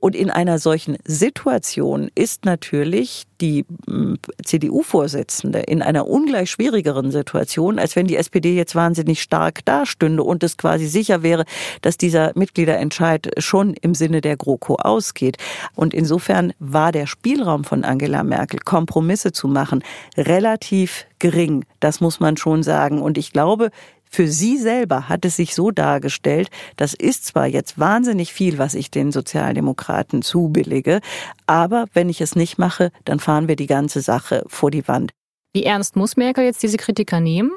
Und 0.00 0.16
in 0.16 0.30
einer 0.30 0.58
solchen 0.58 0.96
Situation 1.04 2.10
ist 2.14 2.46
natürlich 2.46 3.24
die 3.40 3.66
hm, 3.86 4.18
CDU-Vorsitzende 4.42 5.60
in 5.60 5.82
einer 5.82 6.08
ungleich 6.08 6.50
schwierigeren 6.50 7.10
Situation, 7.10 7.78
als 7.78 7.96
wenn 7.96 8.06
die 8.06 8.16
SPD 8.16 8.56
jetzt 8.56 8.74
wahnsinnig 8.74 9.20
stark 9.20 9.64
dastünde 9.66 10.22
und 10.22 10.42
es 10.42 10.56
quasi 10.56 10.86
sicher 10.86 11.22
wäre, 11.22 11.44
dass 11.82 11.98
dieser 11.98 12.32
Mitgliederentscheid 12.34 13.30
schon 13.38 13.74
im 13.74 13.94
Sinne 13.94 14.22
der 14.22 14.38
GroKo 14.38 14.76
ausgeht. 14.76 15.36
Und 15.74 15.92
insofern 15.92 16.54
war 16.58 16.92
der 16.92 17.06
Spielraum 17.06 17.64
von 17.64 17.84
Angela 17.84 18.24
Merkel, 18.24 18.60
Kompromisse 18.60 19.32
zu 19.32 19.48
machen, 19.48 19.84
relativ 20.16 21.06
gering. 21.18 21.66
Das 21.78 22.00
muss 22.00 22.20
man 22.20 22.38
schon 22.38 22.62
sagen. 22.62 23.02
Und 23.02 23.18
ich 23.18 23.32
glaube, 23.32 23.70
für 24.12 24.26
sie 24.26 24.58
selber 24.58 25.08
hat 25.08 25.24
es 25.24 25.36
sich 25.36 25.54
so 25.54 25.70
dargestellt, 25.70 26.50
das 26.76 26.94
ist 26.94 27.26
zwar 27.26 27.46
jetzt 27.46 27.78
wahnsinnig 27.78 28.32
viel, 28.32 28.58
was 28.58 28.74
ich 28.74 28.90
den 28.90 29.12
Sozialdemokraten 29.12 30.22
zubillige, 30.22 31.00
aber 31.46 31.86
wenn 31.94 32.08
ich 32.08 32.20
es 32.20 32.34
nicht 32.34 32.58
mache, 32.58 32.90
dann 33.04 33.20
fahren 33.20 33.46
wir 33.46 33.54
die 33.54 33.68
ganze 33.68 34.00
Sache 34.00 34.44
vor 34.48 34.72
die 34.72 34.88
Wand. 34.88 35.12
Wie 35.52 35.62
ernst 35.62 35.94
muss 35.94 36.16
Merkel 36.16 36.44
jetzt 36.44 36.62
diese 36.62 36.76
Kritiker 36.76 37.20
nehmen? 37.20 37.52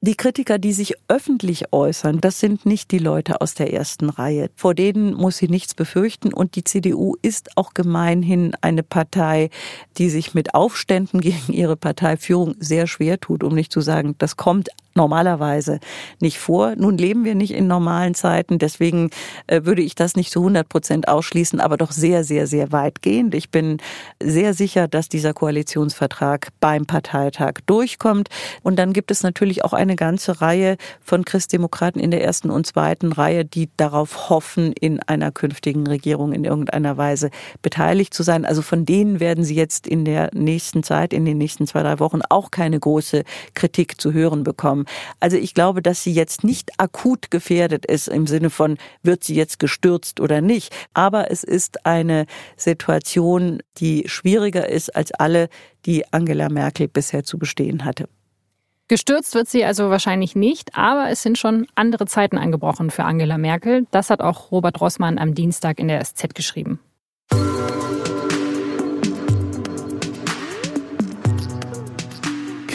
Die 0.00 0.14
Kritiker, 0.14 0.58
die 0.58 0.72
sich 0.72 0.94
öffentlich 1.08 1.72
äußern, 1.72 2.20
das 2.20 2.38
sind 2.38 2.64
nicht 2.64 2.92
die 2.92 3.00
Leute 3.00 3.40
aus 3.40 3.54
der 3.54 3.72
ersten 3.72 4.10
Reihe. 4.10 4.48
Vor 4.54 4.72
denen 4.72 5.12
muss 5.12 5.38
sie 5.38 5.48
nichts 5.48 5.74
befürchten. 5.74 6.32
Und 6.32 6.54
die 6.54 6.62
CDU 6.62 7.16
ist 7.20 7.56
auch 7.56 7.74
gemeinhin 7.74 8.54
eine 8.60 8.84
Partei, 8.84 9.50
die 9.96 10.08
sich 10.08 10.34
mit 10.34 10.54
Aufständen 10.54 11.20
gegen 11.20 11.52
ihre 11.52 11.76
Parteiführung 11.76 12.54
sehr 12.60 12.86
schwer 12.86 13.18
tut, 13.18 13.42
um 13.42 13.56
nicht 13.56 13.72
zu 13.72 13.80
sagen, 13.80 14.14
das 14.18 14.36
kommt 14.36 14.68
normalerweise 14.98 15.78
nicht 16.20 16.38
vor. 16.38 16.74
Nun 16.76 16.98
leben 16.98 17.24
wir 17.24 17.34
nicht 17.34 17.54
in 17.54 17.66
normalen 17.66 18.14
Zeiten, 18.14 18.58
deswegen 18.58 19.10
äh, 19.46 19.62
würde 19.64 19.80
ich 19.80 19.94
das 19.94 20.16
nicht 20.16 20.30
zu 20.30 20.40
100 20.40 20.68
Prozent 20.68 21.08
ausschließen, 21.08 21.60
aber 21.60 21.78
doch 21.78 21.92
sehr, 21.92 22.24
sehr, 22.24 22.46
sehr 22.46 22.72
weitgehend. 22.72 23.34
Ich 23.34 23.50
bin 23.50 23.78
sehr 24.20 24.52
sicher, 24.52 24.88
dass 24.88 25.08
dieser 25.08 25.32
Koalitionsvertrag 25.32 26.48
beim 26.60 26.84
Parteitag 26.84 27.54
durchkommt. 27.66 28.28
Und 28.62 28.76
dann 28.76 28.92
gibt 28.92 29.10
es 29.10 29.22
natürlich 29.22 29.64
auch 29.64 29.72
eine 29.72 29.96
ganze 29.96 30.40
Reihe 30.40 30.76
von 31.00 31.24
Christdemokraten 31.24 32.00
in 32.00 32.10
der 32.10 32.24
ersten 32.24 32.50
und 32.50 32.66
zweiten 32.66 33.12
Reihe, 33.12 33.44
die 33.44 33.70
darauf 33.76 34.28
hoffen, 34.28 34.72
in 34.72 35.00
einer 35.04 35.30
künftigen 35.30 35.86
Regierung 35.86 36.32
in 36.32 36.44
irgendeiner 36.44 36.96
Weise 36.96 37.30
beteiligt 37.62 38.12
zu 38.12 38.24
sein. 38.24 38.44
Also 38.44 38.62
von 38.62 38.84
denen 38.84 39.20
werden 39.20 39.44
Sie 39.44 39.54
jetzt 39.54 39.86
in 39.86 40.04
der 40.04 40.30
nächsten 40.34 40.82
Zeit, 40.82 41.12
in 41.12 41.24
den 41.24 41.38
nächsten 41.38 41.66
zwei, 41.68 41.82
drei 41.82 42.00
Wochen 42.00 42.20
auch 42.28 42.50
keine 42.50 42.80
große 42.80 43.22
Kritik 43.54 44.00
zu 44.00 44.12
hören 44.12 44.42
bekommen. 44.42 44.86
Also 45.20 45.36
ich 45.36 45.54
glaube, 45.54 45.82
dass 45.82 46.02
sie 46.02 46.12
jetzt 46.12 46.44
nicht 46.44 46.78
akut 46.78 47.30
gefährdet 47.30 47.86
ist 47.86 48.08
im 48.08 48.26
Sinne 48.26 48.50
von, 48.50 48.78
wird 49.02 49.24
sie 49.24 49.34
jetzt 49.34 49.58
gestürzt 49.58 50.20
oder 50.20 50.40
nicht. 50.40 50.74
Aber 50.94 51.30
es 51.30 51.44
ist 51.44 51.86
eine 51.86 52.26
Situation, 52.56 53.60
die 53.78 54.04
schwieriger 54.06 54.68
ist 54.68 54.94
als 54.94 55.12
alle, 55.12 55.48
die 55.86 56.12
Angela 56.12 56.48
Merkel 56.48 56.88
bisher 56.88 57.24
zu 57.24 57.38
bestehen 57.38 57.84
hatte. 57.84 58.08
Gestürzt 58.88 59.34
wird 59.34 59.48
sie 59.48 59.64
also 59.64 59.90
wahrscheinlich 59.90 60.34
nicht, 60.34 60.74
aber 60.74 61.10
es 61.10 61.22
sind 61.22 61.36
schon 61.36 61.66
andere 61.74 62.06
Zeiten 62.06 62.38
angebrochen 62.38 62.90
für 62.90 63.04
Angela 63.04 63.36
Merkel. 63.36 63.86
Das 63.90 64.08
hat 64.08 64.22
auch 64.22 64.50
Robert 64.50 64.80
Rossmann 64.80 65.18
am 65.18 65.34
Dienstag 65.34 65.78
in 65.78 65.88
der 65.88 66.02
SZ 66.02 66.34
geschrieben. 66.34 66.80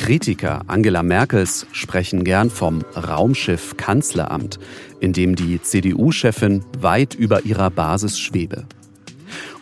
Kritiker 0.03 0.63
Angela 0.67 1.01
Merkels 1.01 1.65
sprechen 1.72 2.25
gern 2.25 2.50
vom 2.50 2.83
Raumschiff 2.93 3.77
Kanzleramt, 3.77 4.60
in 5.00 5.13
dem 5.13 5.38
die 5.38 5.62
CDU-Chefin 5.62 6.62
weit 6.77 7.15
über 7.15 7.45
ihrer 7.45 7.69
Basis 7.69 8.19
schwebe. 8.19 8.65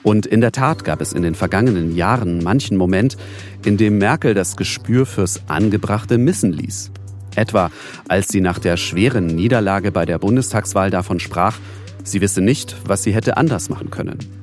Und 0.01 0.25
in 0.25 0.41
der 0.41 0.51
Tat 0.51 0.83
gab 0.83 1.00
es 1.00 1.13
in 1.13 1.21
den 1.21 1.36
vergangenen 1.36 1.95
Jahren 1.95 2.43
manchen 2.43 2.75
Moment, 2.75 3.17
in 3.65 3.77
dem 3.77 4.00
Merkel 4.00 4.33
das 4.33 4.57
Gespür 4.57 5.05
fürs 5.05 5.41
Angebrachte 5.48 6.17
missen 6.17 6.51
ließ. 6.51 6.89
Etwa 7.36 7.69
als 8.07 8.29
sie 8.29 8.41
nach 8.41 8.57
der 8.57 8.77
schweren 8.77 9.27
Niederlage 9.27 9.91
bei 9.91 10.05
der 10.05 10.17
Bundestagswahl 10.17 10.89
davon 10.89 11.19
sprach, 11.19 11.60
sie 12.03 12.19
wisse 12.19 12.41
nicht, 12.41 12.77
was 12.88 13.03
sie 13.03 13.13
hätte 13.13 13.38
anders 13.38 13.69
machen 13.69 13.91
können 13.91 14.40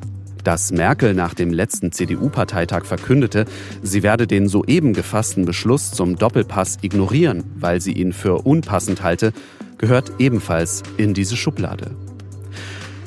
dass 0.49 0.73
Merkel 0.73 1.13
nach 1.13 1.35
dem 1.35 1.53
letzten 1.53 1.93
CDU-Parteitag 1.93 2.87
verkündete, 2.87 3.45
sie 3.83 4.03
werde 4.03 4.27
den 4.27 4.49
soeben 4.49 4.95
gefassten 4.95 5.45
Beschluss 5.45 5.91
zum 5.91 6.17
Doppelpass 6.17 6.79
ignorieren, 6.81 7.45
weil 7.57 7.83
sie 7.83 7.93
ihn 7.93 8.15
für 8.15 8.47
unpassend 8.47 9.03
halte, 9.03 9.35
gehört 9.77 10.11
ebenfalls 10.19 10.85
in 10.97 11.13
diese 11.13 11.37
Schublade. 11.37 11.91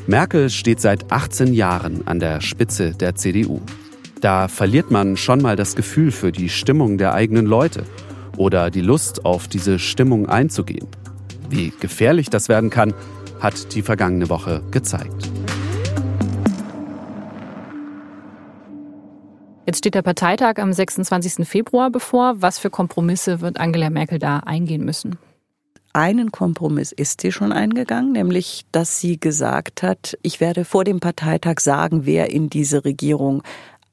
Merkel 0.05 0.51
steht 0.51 0.81
seit 0.81 1.11
18 1.11 1.55
Jahren 1.55 2.05
an 2.05 2.19
der 2.19 2.41
Spitze 2.41 2.91
der 2.91 3.15
CDU. 3.15 3.59
Da 4.19 4.47
verliert 4.47 4.91
man 4.91 5.17
schon 5.17 5.41
mal 5.41 5.55
das 5.55 5.75
Gefühl 5.75 6.11
für 6.11 6.31
die 6.31 6.47
Stimmung 6.47 6.99
der 6.99 7.15
eigenen 7.15 7.47
Leute 7.47 7.85
oder 8.37 8.69
die 8.69 8.81
Lust, 8.81 9.25
auf 9.25 9.47
diese 9.47 9.79
Stimmung 9.79 10.29
einzugehen. 10.29 10.85
Wie 11.49 11.73
gefährlich 11.79 12.29
das 12.29 12.49
werden 12.49 12.69
kann, 12.69 12.93
hat 13.39 13.73
die 13.73 13.81
vergangene 13.81 14.29
Woche 14.29 14.61
gezeigt. 14.69 15.31
Jetzt 19.65 19.77
steht 19.77 19.93
der 19.93 20.01
Parteitag 20.01 20.57
am 20.57 20.73
26. 20.73 21.47
Februar 21.47 21.91
bevor. 21.91 22.41
Was 22.41 22.57
für 22.57 22.71
Kompromisse 22.71 23.41
wird 23.41 23.59
Angela 23.59 23.89
Merkel 23.89 24.17
da 24.17 24.39
eingehen 24.39 24.83
müssen? 24.83 25.17
Einen 25.93 26.31
Kompromiss 26.31 26.91
ist 26.91 27.21
sie 27.21 27.31
schon 27.31 27.51
eingegangen, 27.51 28.13
nämlich 28.13 28.65
dass 28.71 28.99
sie 28.99 29.19
gesagt 29.19 29.83
hat, 29.83 30.17
ich 30.23 30.39
werde 30.39 30.65
vor 30.65 30.83
dem 30.83 30.99
Parteitag 30.99 31.59
sagen, 31.59 32.05
wer 32.05 32.31
in 32.31 32.49
diese 32.49 32.85
Regierung 32.85 33.43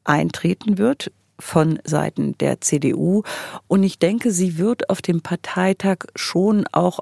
eintreten 0.05 0.79
wird 0.79 1.11
von 1.41 1.81
Seiten 1.85 2.39
der 2.39 2.61
CDU. 2.61 3.23
Und 3.67 3.83
ich 3.83 3.99
denke, 3.99 4.31
sie 4.31 4.59
wird 4.59 4.89
auf 4.91 5.03
dem 5.03 5.23
Parteitag 5.23 6.07
schon 6.15 6.67
auch 6.73 7.01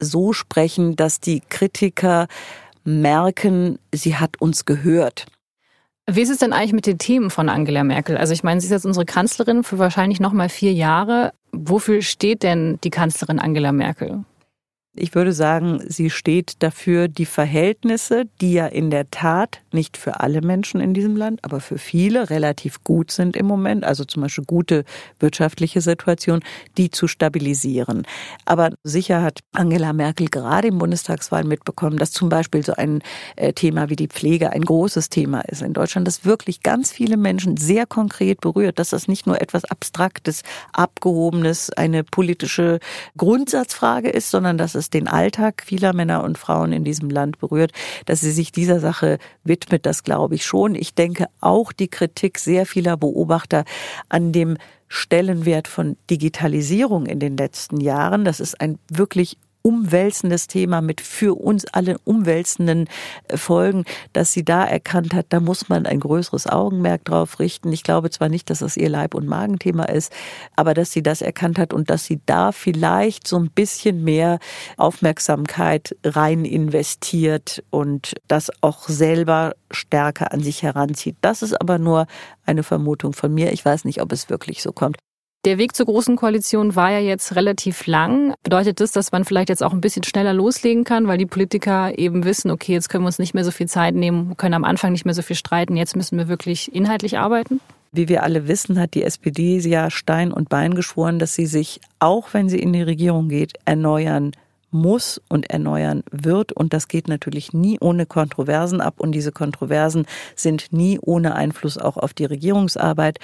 so 0.00 0.32
sprechen, 0.32 0.96
dass 0.96 1.20
die 1.20 1.40
Kritiker 1.40 2.26
merken, 2.84 3.78
sie 3.92 4.16
hat 4.16 4.40
uns 4.40 4.64
gehört. 4.64 5.26
Wie 6.08 6.22
ist 6.22 6.30
es 6.30 6.38
denn 6.38 6.52
eigentlich 6.52 6.72
mit 6.72 6.86
den 6.86 6.98
Themen 6.98 7.30
von 7.30 7.48
Angela 7.48 7.82
Merkel? 7.82 8.16
Also 8.16 8.32
ich 8.32 8.44
meine, 8.44 8.60
sie 8.60 8.66
ist 8.66 8.70
jetzt 8.70 8.86
unsere 8.86 9.04
Kanzlerin 9.04 9.64
für 9.64 9.78
wahrscheinlich 9.78 10.20
noch 10.20 10.32
mal 10.32 10.48
vier 10.48 10.72
Jahre. 10.72 11.32
Wofür 11.50 12.00
steht 12.00 12.44
denn 12.44 12.78
die 12.84 12.90
Kanzlerin 12.90 13.40
Angela 13.40 13.72
Merkel? 13.72 14.24
Ich 14.98 15.14
würde 15.14 15.32
sagen, 15.32 15.82
sie 15.86 16.08
steht 16.08 16.62
dafür, 16.62 17.06
die 17.08 17.26
Verhältnisse, 17.26 18.24
die 18.40 18.54
ja 18.54 18.66
in 18.66 18.90
der 18.90 19.10
Tat 19.10 19.60
nicht 19.72 19.98
für 19.98 20.20
alle 20.20 20.40
Menschen 20.40 20.80
in 20.80 20.94
diesem 20.94 21.16
Land, 21.16 21.44
aber 21.44 21.60
für 21.60 21.76
viele 21.76 22.30
relativ 22.30 22.82
gut 22.82 23.10
sind 23.10 23.36
im 23.36 23.44
Moment, 23.44 23.84
also 23.84 24.04
zum 24.06 24.22
Beispiel 24.22 24.44
gute 24.46 24.84
wirtschaftliche 25.20 25.82
Situation, 25.82 26.40
die 26.78 26.90
zu 26.90 27.08
stabilisieren. 27.08 28.06
Aber 28.46 28.70
sicher 28.84 29.20
hat 29.20 29.40
Angela 29.52 29.92
Merkel 29.92 30.28
gerade 30.28 30.68
im 30.68 30.78
Bundestagswahl 30.78 31.44
mitbekommen, 31.44 31.98
dass 31.98 32.10
zum 32.10 32.30
Beispiel 32.30 32.64
so 32.64 32.72
ein 32.72 33.02
äh, 33.36 33.52
Thema 33.52 33.90
wie 33.90 33.96
die 33.96 34.08
Pflege 34.08 34.50
ein 34.50 34.62
großes 34.62 35.10
Thema 35.10 35.42
ist 35.42 35.60
in 35.60 35.74
Deutschland, 35.74 36.08
das 36.08 36.24
wirklich 36.24 36.62
ganz 36.62 36.90
viele 36.90 37.18
Menschen 37.18 37.58
sehr 37.58 37.84
konkret 37.84 38.40
berührt, 38.40 38.78
dass 38.78 38.90
das 38.90 39.08
nicht 39.08 39.26
nur 39.26 39.42
etwas 39.42 39.66
Abstraktes, 39.66 40.42
Abgehobenes, 40.72 41.70
eine 41.70 42.02
politische 42.02 42.80
Grundsatzfrage 43.18 44.08
ist, 44.08 44.30
sondern 44.30 44.56
dass 44.56 44.74
es 44.74 44.85
es 44.86 44.90
den 44.90 45.08
Alltag 45.08 45.62
vieler 45.64 45.92
Männer 45.92 46.22
und 46.24 46.38
Frauen 46.38 46.72
in 46.72 46.84
diesem 46.84 47.10
Land 47.10 47.38
berührt, 47.38 47.72
dass 48.06 48.20
sie 48.20 48.30
sich 48.30 48.52
dieser 48.52 48.80
Sache 48.80 49.18
widmet, 49.44 49.84
das 49.86 50.04
glaube 50.04 50.34
ich 50.36 50.44
schon. 50.44 50.74
Ich 50.74 50.94
denke 50.94 51.26
auch 51.40 51.72
die 51.72 51.88
Kritik 51.88 52.38
sehr 52.38 52.66
vieler 52.66 52.96
Beobachter 52.96 53.64
an 54.08 54.32
dem 54.32 54.56
Stellenwert 54.88 55.66
von 55.66 55.96
Digitalisierung 56.08 57.06
in 57.06 57.18
den 57.18 57.36
letzten 57.36 57.80
Jahren. 57.80 58.24
Das 58.24 58.38
ist 58.38 58.60
ein 58.60 58.78
wirklich 58.88 59.36
umwälzendes 59.66 60.46
Thema 60.46 60.80
mit 60.80 61.00
für 61.00 61.34
uns 61.34 61.64
alle 61.64 61.98
umwälzenden 62.04 62.88
äh, 63.26 63.36
Folgen, 63.36 63.84
dass 64.12 64.32
sie 64.32 64.44
da 64.44 64.64
erkannt 64.64 65.12
hat, 65.12 65.26
da 65.30 65.40
muss 65.40 65.68
man 65.68 65.86
ein 65.86 65.98
größeres 65.98 66.46
Augenmerk 66.46 67.04
drauf 67.04 67.40
richten. 67.40 67.72
Ich 67.72 67.82
glaube 67.82 68.10
zwar 68.10 68.28
nicht, 68.28 68.48
dass 68.48 68.60
das 68.60 68.76
ihr 68.76 68.88
Leib- 68.88 69.16
und 69.16 69.26
Magenthema 69.26 69.86
ist, 69.86 70.12
aber 70.54 70.72
dass 70.72 70.92
sie 70.92 71.02
das 71.02 71.20
erkannt 71.20 71.58
hat 71.58 71.72
und 71.72 71.90
dass 71.90 72.04
sie 72.04 72.20
da 72.26 72.52
vielleicht 72.52 73.26
so 73.26 73.40
ein 73.40 73.50
bisschen 73.50 74.04
mehr 74.04 74.38
Aufmerksamkeit 74.76 75.96
rein 76.04 76.44
investiert 76.44 77.64
und 77.70 78.14
das 78.28 78.52
auch 78.60 78.88
selber 78.88 79.56
stärker 79.72 80.32
an 80.32 80.44
sich 80.44 80.62
heranzieht. 80.62 81.16
Das 81.22 81.42
ist 81.42 81.60
aber 81.60 81.78
nur 81.78 82.06
eine 82.44 82.62
Vermutung 82.62 83.14
von 83.14 83.34
mir. 83.34 83.52
Ich 83.52 83.64
weiß 83.64 83.84
nicht, 83.84 84.00
ob 84.00 84.12
es 84.12 84.30
wirklich 84.30 84.62
so 84.62 84.70
kommt. 84.70 84.96
Der 85.44 85.58
Weg 85.58 85.76
zur 85.76 85.86
Großen 85.86 86.16
Koalition 86.16 86.74
war 86.74 86.90
ja 86.90 86.98
jetzt 86.98 87.36
relativ 87.36 87.86
lang. 87.86 88.34
Bedeutet 88.42 88.80
das, 88.80 88.90
dass 88.90 89.12
man 89.12 89.24
vielleicht 89.24 89.48
jetzt 89.48 89.62
auch 89.62 89.72
ein 89.72 89.80
bisschen 89.80 90.02
schneller 90.02 90.32
loslegen 90.32 90.82
kann, 90.82 91.06
weil 91.06 91.18
die 91.18 91.26
Politiker 91.26 91.96
eben 91.96 92.24
wissen, 92.24 92.50
okay, 92.50 92.72
jetzt 92.72 92.88
können 92.88 93.04
wir 93.04 93.08
uns 93.08 93.20
nicht 93.20 93.32
mehr 93.32 93.44
so 93.44 93.52
viel 93.52 93.68
Zeit 93.68 93.94
nehmen, 93.94 94.36
können 94.36 94.54
am 94.54 94.64
Anfang 94.64 94.90
nicht 94.90 95.04
mehr 95.04 95.14
so 95.14 95.22
viel 95.22 95.36
streiten, 95.36 95.76
jetzt 95.76 95.94
müssen 95.94 96.18
wir 96.18 96.26
wirklich 96.26 96.74
inhaltlich 96.74 97.18
arbeiten? 97.18 97.60
Wie 97.92 98.08
wir 98.08 98.24
alle 98.24 98.48
wissen, 98.48 98.80
hat 98.80 98.94
die 98.94 99.04
SPD 99.04 99.58
ja 99.58 99.88
Stein 99.90 100.32
und 100.32 100.48
Bein 100.48 100.74
geschworen, 100.74 101.18
dass 101.18 101.34
sie 101.34 101.46
sich, 101.46 101.80
auch 102.00 102.34
wenn 102.34 102.48
sie 102.48 102.58
in 102.58 102.72
die 102.72 102.82
Regierung 102.82 103.28
geht, 103.28 103.52
erneuern 103.64 104.32
muss 104.70 105.20
und 105.28 105.50
erneuern 105.50 106.02
wird. 106.10 106.52
Und 106.52 106.72
das 106.72 106.88
geht 106.88 107.08
natürlich 107.08 107.52
nie 107.52 107.78
ohne 107.80 108.06
Kontroversen 108.06 108.80
ab. 108.80 108.94
Und 108.98 109.12
diese 109.12 109.32
Kontroversen 109.32 110.06
sind 110.34 110.72
nie 110.72 110.98
ohne 111.00 111.34
Einfluss 111.34 111.78
auch 111.78 111.96
auf 111.96 112.14
die 112.14 112.24
Regierungsarbeit. 112.24 113.18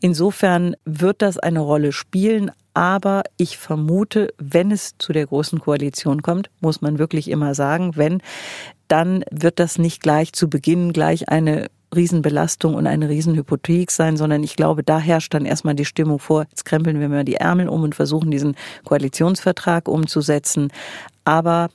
Insofern 0.00 0.76
wird 0.84 1.22
das 1.22 1.38
eine 1.38 1.60
Rolle 1.60 1.92
spielen. 1.92 2.50
Aber 2.74 3.24
ich 3.38 3.58
vermute, 3.58 4.32
wenn 4.38 4.70
es 4.70 4.96
zu 4.98 5.12
der 5.12 5.26
großen 5.26 5.58
Koalition 5.58 6.22
kommt, 6.22 6.50
muss 6.60 6.80
man 6.80 6.98
wirklich 6.98 7.28
immer 7.28 7.54
sagen, 7.54 7.96
wenn, 7.96 8.22
dann 8.86 9.24
wird 9.30 9.58
das 9.58 9.78
nicht 9.78 10.00
gleich 10.00 10.32
zu 10.32 10.48
Beginn 10.48 10.92
gleich 10.92 11.28
eine 11.28 11.66
Riesenbelastung 11.94 12.74
und 12.74 12.86
eine 12.86 13.08
Riesenhypothek 13.08 13.90
sein, 13.90 14.16
sondern 14.16 14.42
ich 14.42 14.56
glaube, 14.56 14.82
da 14.82 14.98
herrscht 14.98 15.34
dann 15.34 15.44
erstmal 15.44 15.74
die 15.74 15.84
Stimmung 15.84 16.18
vor, 16.18 16.44
jetzt 16.50 16.64
krempeln 16.64 17.00
wir 17.00 17.08
mal 17.08 17.24
die 17.24 17.36
Ärmel 17.36 17.68
um 17.68 17.82
und 17.82 17.94
versuchen 17.94 18.30
diesen 18.30 18.56
Koalitionsvertrag 18.84 19.88
umzusetzen. 19.88 20.70
Aber 21.24 21.70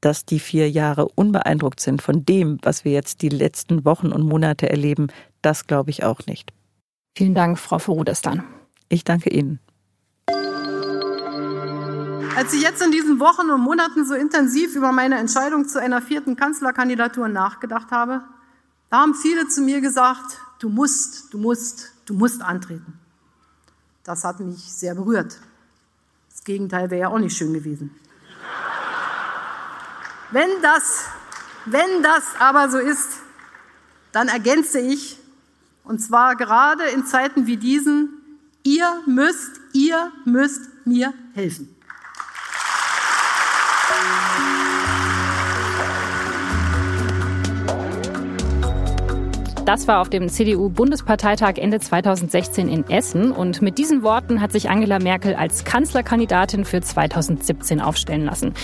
dass 0.00 0.24
die 0.24 0.40
vier 0.40 0.70
Jahre 0.70 1.08
unbeeindruckt 1.08 1.80
sind 1.80 2.00
von 2.00 2.24
dem, 2.24 2.58
was 2.62 2.84
wir 2.84 2.92
jetzt 2.92 3.22
die 3.22 3.28
letzten 3.28 3.84
Wochen 3.84 4.12
und 4.12 4.22
Monate 4.22 4.70
erleben, 4.70 5.08
das 5.42 5.66
glaube 5.66 5.90
ich 5.90 6.04
auch 6.04 6.26
nicht. 6.26 6.52
Vielen 7.16 7.34
Dank, 7.34 7.58
Frau 7.58 7.78
Verudestan. 7.78 8.44
Ich 8.88 9.04
danke 9.04 9.30
Ihnen. 9.30 9.58
Als 12.36 12.54
ich 12.54 12.62
jetzt 12.62 12.80
in 12.80 12.92
diesen 12.92 13.18
Wochen 13.20 13.50
und 13.50 13.60
Monaten 13.60 14.06
so 14.06 14.14
intensiv 14.14 14.76
über 14.76 14.92
meine 14.92 15.18
Entscheidung 15.18 15.66
zu 15.66 15.80
einer 15.80 16.00
vierten 16.00 16.36
Kanzlerkandidatur 16.36 17.28
nachgedacht 17.28 17.90
habe, 17.90 18.22
da 18.90 18.98
haben 18.98 19.14
viele 19.14 19.46
zu 19.48 19.62
mir 19.62 19.80
gesagt, 19.80 20.38
du 20.58 20.68
musst, 20.68 21.32
du 21.32 21.38
musst, 21.38 21.92
du 22.06 22.14
musst 22.14 22.42
antreten. 22.42 22.98
Das 24.04 24.24
hat 24.24 24.40
mich 24.40 24.60
sehr 24.60 24.94
berührt. 24.94 25.38
Das 26.30 26.44
Gegenteil 26.44 26.90
wäre 26.90 27.02
ja 27.02 27.08
auch 27.08 27.18
nicht 27.18 27.36
schön 27.36 27.52
gewesen. 27.52 27.94
Wenn 30.32 30.50
das, 30.62 31.06
wenn 31.66 32.02
das 32.02 32.24
aber 32.38 32.68
so 32.68 32.78
ist, 32.78 33.08
dann 34.12 34.28
ergänze 34.28 34.80
ich, 34.80 35.18
und 35.84 36.00
zwar 36.00 36.36
gerade 36.36 36.84
in 36.84 37.06
Zeiten 37.06 37.46
wie 37.46 37.56
diesen, 37.56 38.10
ihr 38.62 39.02
müsst, 39.06 39.60
ihr 39.72 40.12
müsst 40.24 40.68
mir 40.84 41.14
helfen. 41.34 41.74
Das 49.70 49.86
war 49.86 50.00
auf 50.00 50.10
dem 50.10 50.28
CDU-Bundesparteitag 50.28 51.52
Ende 51.58 51.78
2016 51.78 52.68
in 52.68 52.90
Essen. 52.90 53.30
Und 53.30 53.62
mit 53.62 53.78
diesen 53.78 54.02
Worten 54.02 54.40
hat 54.40 54.50
sich 54.50 54.68
Angela 54.68 54.98
Merkel 54.98 55.36
als 55.36 55.64
Kanzlerkandidatin 55.64 56.64
für 56.64 56.80
2017 56.80 57.80
aufstellen 57.80 58.24
lassen. 58.24 58.54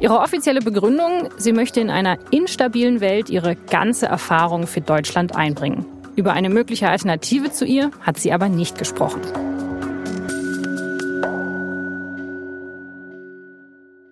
Ihre 0.00 0.18
offizielle 0.18 0.58
Begründung, 0.58 1.28
sie 1.36 1.52
möchte 1.52 1.80
in 1.80 1.90
einer 1.90 2.18
instabilen 2.32 3.00
Welt 3.00 3.30
ihre 3.30 3.54
ganze 3.54 4.06
Erfahrung 4.06 4.66
für 4.66 4.80
Deutschland 4.80 5.36
einbringen. 5.36 5.86
Über 6.16 6.32
eine 6.32 6.50
mögliche 6.50 6.88
Alternative 6.88 7.52
zu 7.52 7.64
ihr 7.64 7.92
hat 8.00 8.18
sie 8.18 8.32
aber 8.32 8.48
nicht 8.48 8.78
gesprochen. 8.78 9.20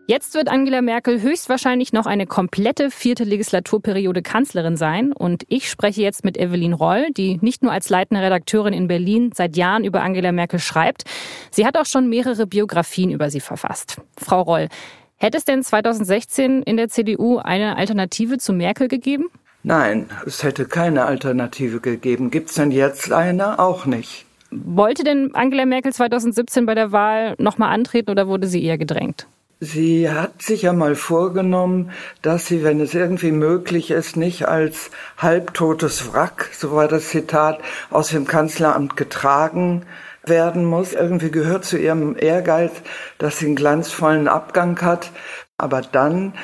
Jetzt 0.08 0.34
wird 0.34 0.48
Angela 0.48 0.82
Merkel 0.82 1.20
höchstwahrscheinlich 1.20 1.92
noch 1.92 2.06
eine 2.06 2.28
komplette 2.28 2.92
vierte 2.92 3.24
Legislaturperiode 3.24 4.22
Kanzlerin 4.22 4.76
sein. 4.76 5.12
Und 5.12 5.42
ich 5.48 5.68
spreche 5.68 6.00
jetzt 6.00 6.24
mit 6.24 6.36
Evelyn 6.36 6.74
Roll, 6.74 7.08
die 7.10 7.38
nicht 7.40 7.64
nur 7.64 7.72
als 7.72 7.88
leitende 7.88 8.22
Redakteurin 8.22 8.72
in 8.72 8.86
Berlin 8.86 9.32
seit 9.34 9.56
Jahren 9.56 9.82
über 9.82 10.02
Angela 10.02 10.30
Merkel 10.30 10.60
schreibt. 10.60 11.02
Sie 11.50 11.66
hat 11.66 11.76
auch 11.76 11.86
schon 11.86 12.08
mehrere 12.08 12.46
Biografien 12.46 13.10
über 13.10 13.30
sie 13.30 13.40
verfasst. 13.40 14.00
Frau 14.16 14.42
Roll, 14.42 14.68
hätte 15.16 15.38
es 15.38 15.44
denn 15.44 15.64
2016 15.64 16.62
in 16.62 16.76
der 16.76 16.88
CDU 16.88 17.38
eine 17.38 17.76
Alternative 17.76 18.38
zu 18.38 18.52
Merkel 18.52 18.86
gegeben? 18.86 19.24
Nein, 19.64 20.08
es 20.24 20.44
hätte 20.44 20.66
keine 20.66 21.06
Alternative 21.06 21.80
gegeben. 21.80 22.30
Gibt 22.30 22.50
es 22.50 22.54
denn 22.54 22.70
jetzt 22.70 23.12
eine? 23.12 23.58
Auch 23.58 23.86
nicht. 23.86 24.24
Wollte 24.52 25.02
denn 25.02 25.34
Angela 25.34 25.66
Merkel 25.66 25.92
2017 25.92 26.64
bei 26.64 26.76
der 26.76 26.92
Wahl 26.92 27.34
nochmal 27.38 27.74
antreten 27.74 28.12
oder 28.12 28.28
wurde 28.28 28.46
sie 28.46 28.62
eher 28.62 28.78
gedrängt? 28.78 29.26
Sie 29.60 30.10
hat 30.10 30.42
sich 30.42 30.62
ja 30.62 30.74
mal 30.74 30.94
vorgenommen, 30.94 31.90
dass 32.20 32.44
sie, 32.44 32.62
wenn 32.62 32.78
es 32.78 32.92
irgendwie 32.92 33.32
möglich 33.32 33.90
ist, 33.90 34.14
nicht 34.18 34.46
als 34.46 34.90
halbtotes 35.16 36.12
Wrack, 36.12 36.50
so 36.52 36.72
war 36.72 36.88
das 36.88 37.08
Zitat, 37.08 37.60
aus 37.90 38.08
dem 38.08 38.26
Kanzleramt 38.26 38.98
getragen 38.98 39.86
werden 40.24 40.66
muss. 40.66 40.92
Irgendwie 40.92 41.30
gehört 41.30 41.64
zu 41.64 41.78
ihrem 41.78 42.16
Ehrgeiz, 42.18 42.72
dass 43.16 43.38
sie 43.38 43.46
einen 43.46 43.56
glanzvollen 43.56 44.28
Abgang 44.28 44.78
hat. 44.82 45.10
Aber 45.56 45.80
dann 45.80 46.34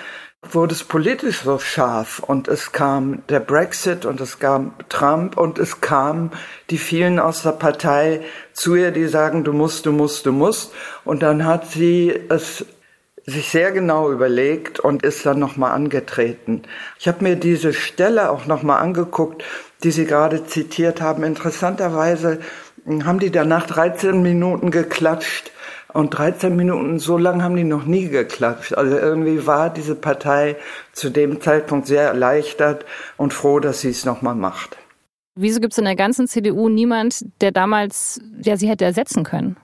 wurde 0.40 0.74
es 0.74 0.82
politisch 0.82 1.42
so 1.42 1.58
scharf 1.58 2.18
und 2.18 2.48
es 2.48 2.72
kam 2.72 3.24
der 3.28 3.40
Brexit 3.40 4.06
und 4.06 4.22
es 4.22 4.38
kam 4.38 4.72
Trump 4.88 5.36
und 5.36 5.58
es 5.58 5.82
kam 5.82 6.30
die 6.70 6.78
vielen 6.78 7.18
aus 7.18 7.42
der 7.42 7.52
Partei 7.52 8.22
zu 8.54 8.74
ihr, 8.74 8.90
die 8.90 9.06
sagen, 9.06 9.44
du 9.44 9.52
musst, 9.52 9.84
du 9.84 9.92
musst, 9.92 10.24
du 10.24 10.32
musst. 10.32 10.72
Und 11.04 11.22
dann 11.22 11.44
hat 11.44 11.70
sie 11.70 12.18
es 12.30 12.64
sich 13.26 13.48
sehr 13.48 13.72
genau 13.72 14.10
überlegt 14.10 14.80
und 14.80 15.02
ist 15.02 15.24
dann 15.26 15.38
nochmal 15.38 15.72
angetreten. 15.72 16.62
Ich 16.98 17.08
habe 17.08 17.22
mir 17.22 17.36
diese 17.36 17.72
Stelle 17.72 18.30
auch 18.30 18.46
nochmal 18.46 18.80
angeguckt, 18.80 19.44
die 19.84 19.90
Sie 19.90 20.06
gerade 20.06 20.44
zitiert 20.44 21.00
haben. 21.00 21.22
Interessanterweise 21.22 22.40
haben 23.04 23.18
die 23.18 23.30
danach 23.30 23.66
13 23.66 24.22
Minuten 24.22 24.70
geklatscht. 24.70 25.50
Und 25.92 26.16
13 26.16 26.56
Minuten, 26.56 26.98
so 26.98 27.18
lange 27.18 27.44
haben 27.44 27.54
die 27.54 27.64
noch 27.64 27.84
nie 27.84 28.08
geklatscht. 28.08 28.72
Also 28.72 28.96
irgendwie 28.96 29.46
war 29.46 29.68
diese 29.68 29.94
Partei 29.94 30.56
zu 30.92 31.10
dem 31.10 31.42
Zeitpunkt 31.42 31.86
sehr 31.86 32.04
erleichtert 32.04 32.86
und 33.18 33.34
froh, 33.34 33.60
dass 33.60 33.82
sie 33.82 33.90
es 33.90 34.06
nochmal 34.06 34.34
macht. 34.34 34.78
Wieso 35.34 35.60
gibt 35.60 35.72
es 35.74 35.78
in 35.78 35.84
der 35.84 35.96
ganzen 35.96 36.26
CDU 36.26 36.70
niemand, 36.70 37.26
der 37.42 37.52
damals, 37.52 38.20
der 38.22 38.56
sie 38.56 38.68
hätte 38.68 38.86
ersetzen 38.86 39.22
können? 39.22 39.56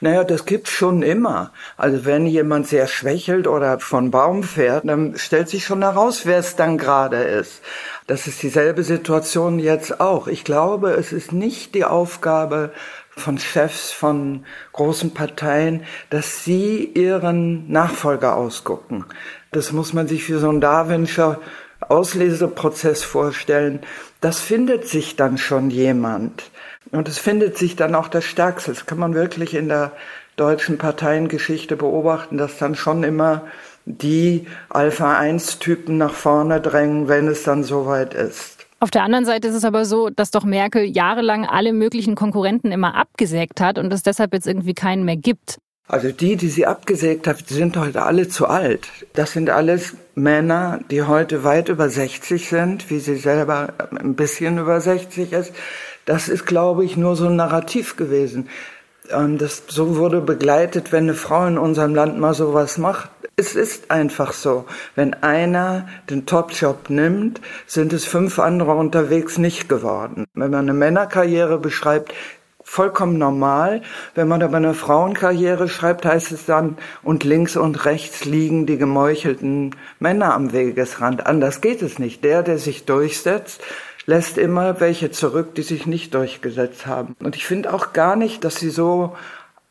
Naja, 0.00 0.24
das 0.24 0.46
gibt's 0.46 0.70
schon 0.70 1.02
immer. 1.02 1.52
Also 1.76 2.06
wenn 2.06 2.26
jemand 2.26 2.66
sehr 2.66 2.86
schwächelt 2.86 3.46
oder 3.46 3.80
von 3.80 4.10
Baum 4.10 4.42
fährt, 4.42 4.88
dann 4.88 5.16
stellt 5.16 5.50
sich 5.50 5.64
schon 5.64 5.82
heraus, 5.82 6.24
wer 6.24 6.38
es 6.38 6.56
dann 6.56 6.78
gerade 6.78 7.18
ist. 7.18 7.60
Das 8.06 8.26
ist 8.26 8.42
dieselbe 8.42 8.82
Situation 8.82 9.58
jetzt 9.58 10.00
auch. 10.00 10.26
Ich 10.26 10.42
glaube, 10.44 10.92
es 10.92 11.12
ist 11.12 11.32
nicht 11.32 11.74
die 11.74 11.84
Aufgabe 11.84 12.72
von 13.10 13.38
Chefs 13.38 13.92
von 13.92 14.44
großen 14.72 15.12
Parteien, 15.12 15.84
dass 16.08 16.44
sie 16.44 16.84
ihren 16.84 17.70
Nachfolger 17.70 18.36
ausgucken. 18.36 19.04
Das 19.52 19.72
muss 19.72 19.92
man 19.92 20.08
sich 20.08 20.24
für 20.24 20.38
so 20.38 20.48
einen 20.48 20.62
Darwinscher 20.62 21.40
Ausleseprozess 21.80 23.02
vorstellen. 23.02 23.80
Das 24.20 24.40
findet 24.40 24.88
sich 24.88 25.16
dann 25.16 25.38
schon 25.38 25.70
jemand. 25.70 26.50
Und 26.92 27.08
es 27.08 27.18
findet 27.18 27.56
sich 27.56 27.76
dann 27.76 27.94
auch 27.94 28.08
das 28.08 28.24
Stärkste. 28.24 28.72
Das 28.72 28.86
kann 28.86 28.98
man 28.98 29.14
wirklich 29.14 29.54
in 29.54 29.68
der 29.68 29.92
deutschen 30.36 30.78
Parteiengeschichte 30.78 31.76
beobachten, 31.76 32.38
dass 32.38 32.58
dann 32.58 32.74
schon 32.74 33.02
immer 33.02 33.42
die 33.84 34.46
Alpha-1-Typen 34.70 35.98
nach 35.98 36.14
vorne 36.14 36.60
drängen, 36.60 37.08
wenn 37.08 37.28
es 37.28 37.42
dann 37.42 37.64
soweit 37.64 38.14
ist. 38.14 38.66
Auf 38.82 38.90
der 38.90 39.02
anderen 39.02 39.26
Seite 39.26 39.48
ist 39.48 39.54
es 39.54 39.64
aber 39.64 39.84
so, 39.84 40.08
dass 40.08 40.30
doch 40.30 40.44
Merkel 40.44 40.84
jahrelang 40.84 41.44
alle 41.44 41.72
möglichen 41.72 42.14
Konkurrenten 42.14 42.72
immer 42.72 42.94
abgesägt 42.94 43.60
hat 43.60 43.78
und 43.78 43.92
es 43.92 44.02
deshalb 44.02 44.32
jetzt 44.32 44.46
irgendwie 44.46 44.74
keinen 44.74 45.04
mehr 45.04 45.16
gibt. 45.16 45.58
Also 45.86 46.12
die, 46.12 46.36
die 46.36 46.48
sie 46.48 46.66
abgesägt 46.66 47.26
hat, 47.26 47.48
sind 47.48 47.76
heute 47.76 48.02
alle 48.02 48.28
zu 48.28 48.46
alt. 48.46 48.88
Das 49.12 49.32
sind 49.32 49.50
alles 49.50 49.96
Männer, 50.14 50.78
die 50.90 51.02
heute 51.02 51.42
weit 51.42 51.68
über 51.68 51.90
60 51.90 52.48
sind, 52.48 52.90
wie 52.90 53.00
sie 53.00 53.16
selber 53.16 53.74
ein 53.90 54.14
bisschen 54.14 54.56
über 54.58 54.80
60 54.80 55.32
ist. 55.32 55.52
Das 56.04 56.28
ist, 56.28 56.46
glaube 56.46 56.84
ich, 56.84 56.96
nur 56.96 57.16
so 57.16 57.26
ein 57.26 57.36
Narrativ 57.36 57.96
gewesen. 57.96 58.48
Das 59.08 59.64
so 59.66 59.96
wurde 59.96 60.20
begleitet, 60.20 60.92
wenn 60.92 61.04
eine 61.04 61.14
Frau 61.14 61.44
in 61.46 61.58
unserem 61.58 61.94
Land 61.94 62.18
mal 62.18 62.34
sowas 62.34 62.78
macht. 62.78 63.10
Es 63.34 63.56
ist 63.56 63.90
einfach 63.90 64.32
so. 64.32 64.66
Wenn 64.94 65.14
einer 65.14 65.88
den 66.08 66.26
Topjob 66.26 66.90
nimmt, 66.90 67.40
sind 67.66 67.92
es 67.92 68.04
fünf 68.04 68.38
andere 68.38 68.74
unterwegs 68.74 69.38
nicht 69.38 69.68
geworden. 69.68 70.26
Wenn 70.34 70.50
man 70.50 70.60
eine 70.60 70.74
Männerkarriere 70.74 71.58
beschreibt, 71.58 72.14
vollkommen 72.62 73.18
normal. 73.18 73.82
Wenn 74.14 74.28
man 74.28 74.42
aber 74.42 74.58
eine 74.58 74.74
Frauenkarriere 74.74 75.68
schreibt, 75.68 76.04
heißt 76.04 76.30
es 76.30 76.44
dann, 76.44 76.76
und 77.02 77.24
links 77.24 77.56
und 77.56 77.84
rechts 77.84 78.24
liegen 78.24 78.66
die 78.66 78.76
gemeuchelten 78.76 79.74
Männer 79.98 80.34
am 80.34 80.52
Wegesrand. 80.52 81.26
Anders 81.26 81.60
geht 81.62 81.82
es 81.82 81.98
nicht. 81.98 82.22
Der, 82.22 82.44
der 82.44 82.58
sich 82.58 82.84
durchsetzt, 82.84 83.60
lässt 84.06 84.38
immer 84.38 84.80
welche 84.80 85.10
zurück, 85.10 85.54
die 85.54 85.62
sich 85.62 85.86
nicht 85.86 86.14
durchgesetzt 86.14 86.86
haben. 86.86 87.16
Und 87.20 87.36
ich 87.36 87.46
finde 87.46 87.72
auch 87.72 87.92
gar 87.92 88.16
nicht, 88.16 88.44
dass 88.44 88.56
sie 88.56 88.70
so 88.70 89.16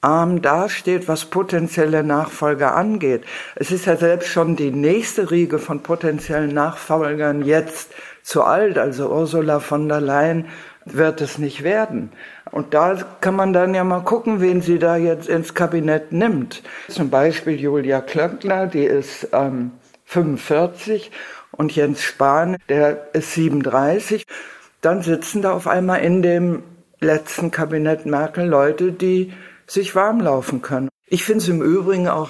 arm 0.02 0.42
dasteht, 0.42 1.08
was 1.08 1.26
potenzielle 1.26 2.04
Nachfolger 2.04 2.76
angeht. 2.76 3.24
Es 3.56 3.72
ist 3.72 3.86
ja 3.86 3.98
selbst 3.98 4.30
schon 4.30 4.56
die 4.56 4.72
nächste 4.72 5.30
Riege 5.30 5.60
von 5.60 5.84
potenziellen 5.84 6.54
Nachfolgern 6.54 7.44
jetzt 7.44 7.92
zu 8.24 8.44
alt. 8.44 8.78
Also 8.78 9.10
Ursula 9.10 9.60
von 9.60 9.90
der 9.90 10.00
Leyen 10.00 10.46
wird 10.86 11.22
es 11.22 11.38
nicht 11.38 11.64
werden. 11.64 12.12
Und 12.52 12.74
da 12.74 12.98
kann 13.22 13.36
man 13.36 13.54
dann 13.54 13.76
ja 13.76 13.84
mal 13.84 14.02
gucken, 14.02 14.42
wen 14.42 14.62
sie 14.62 14.80
da 14.80 14.96
jetzt 14.96 15.28
ins 15.28 15.54
Kabinett 15.54 16.12
nimmt. 16.12 16.64
Zum 16.88 17.10
Beispiel 17.10 17.60
Julia 17.60 18.02
Klöckner, 18.02 18.68
die 18.68 18.86
ist 18.86 19.28
ähm, 19.34 19.72
45 20.06 21.12
und 21.60 21.76
Jens 21.76 22.02
Spahn, 22.02 22.56
der 22.70 23.10
ist 23.12 23.34
37. 23.34 24.26
Dann 24.80 25.04
sitzen 25.04 25.42
da 25.42 25.52
auf 25.52 25.68
einmal 25.68 26.00
in 26.00 26.22
dem 26.22 26.64
letzten 27.02 27.52
Kabinett 27.52 28.06
Merkel 28.06 28.48
Leute, 28.48 28.94
die 28.94 29.34
sich 29.68 29.94
warm 29.94 30.22
laufen 30.22 30.62
können. 30.62 30.88
Ich 31.06 31.26
finde 31.26 31.44
es 31.44 31.50
im 31.50 31.62
Übrigen 31.62 32.08
auch, 32.08 32.30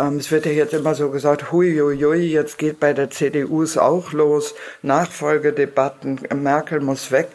ähm, 0.00 0.16
es 0.16 0.32
wird 0.32 0.44
ja 0.44 0.50
jetzt 0.50 0.74
immer 0.74 0.96
so 0.96 1.10
gesagt, 1.10 1.52
hui, 1.52 1.78
hui, 1.78 2.02
hui, 2.02 2.18
jetzt 2.18 2.58
geht 2.58 2.80
bei 2.80 2.92
der 2.92 3.10
CDU 3.10 3.62
es 3.62 3.78
auch 3.78 4.12
los, 4.12 4.56
Nachfolgedebatten, 4.82 6.22
Merkel 6.34 6.80
muss 6.80 7.12
weg. 7.12 7.28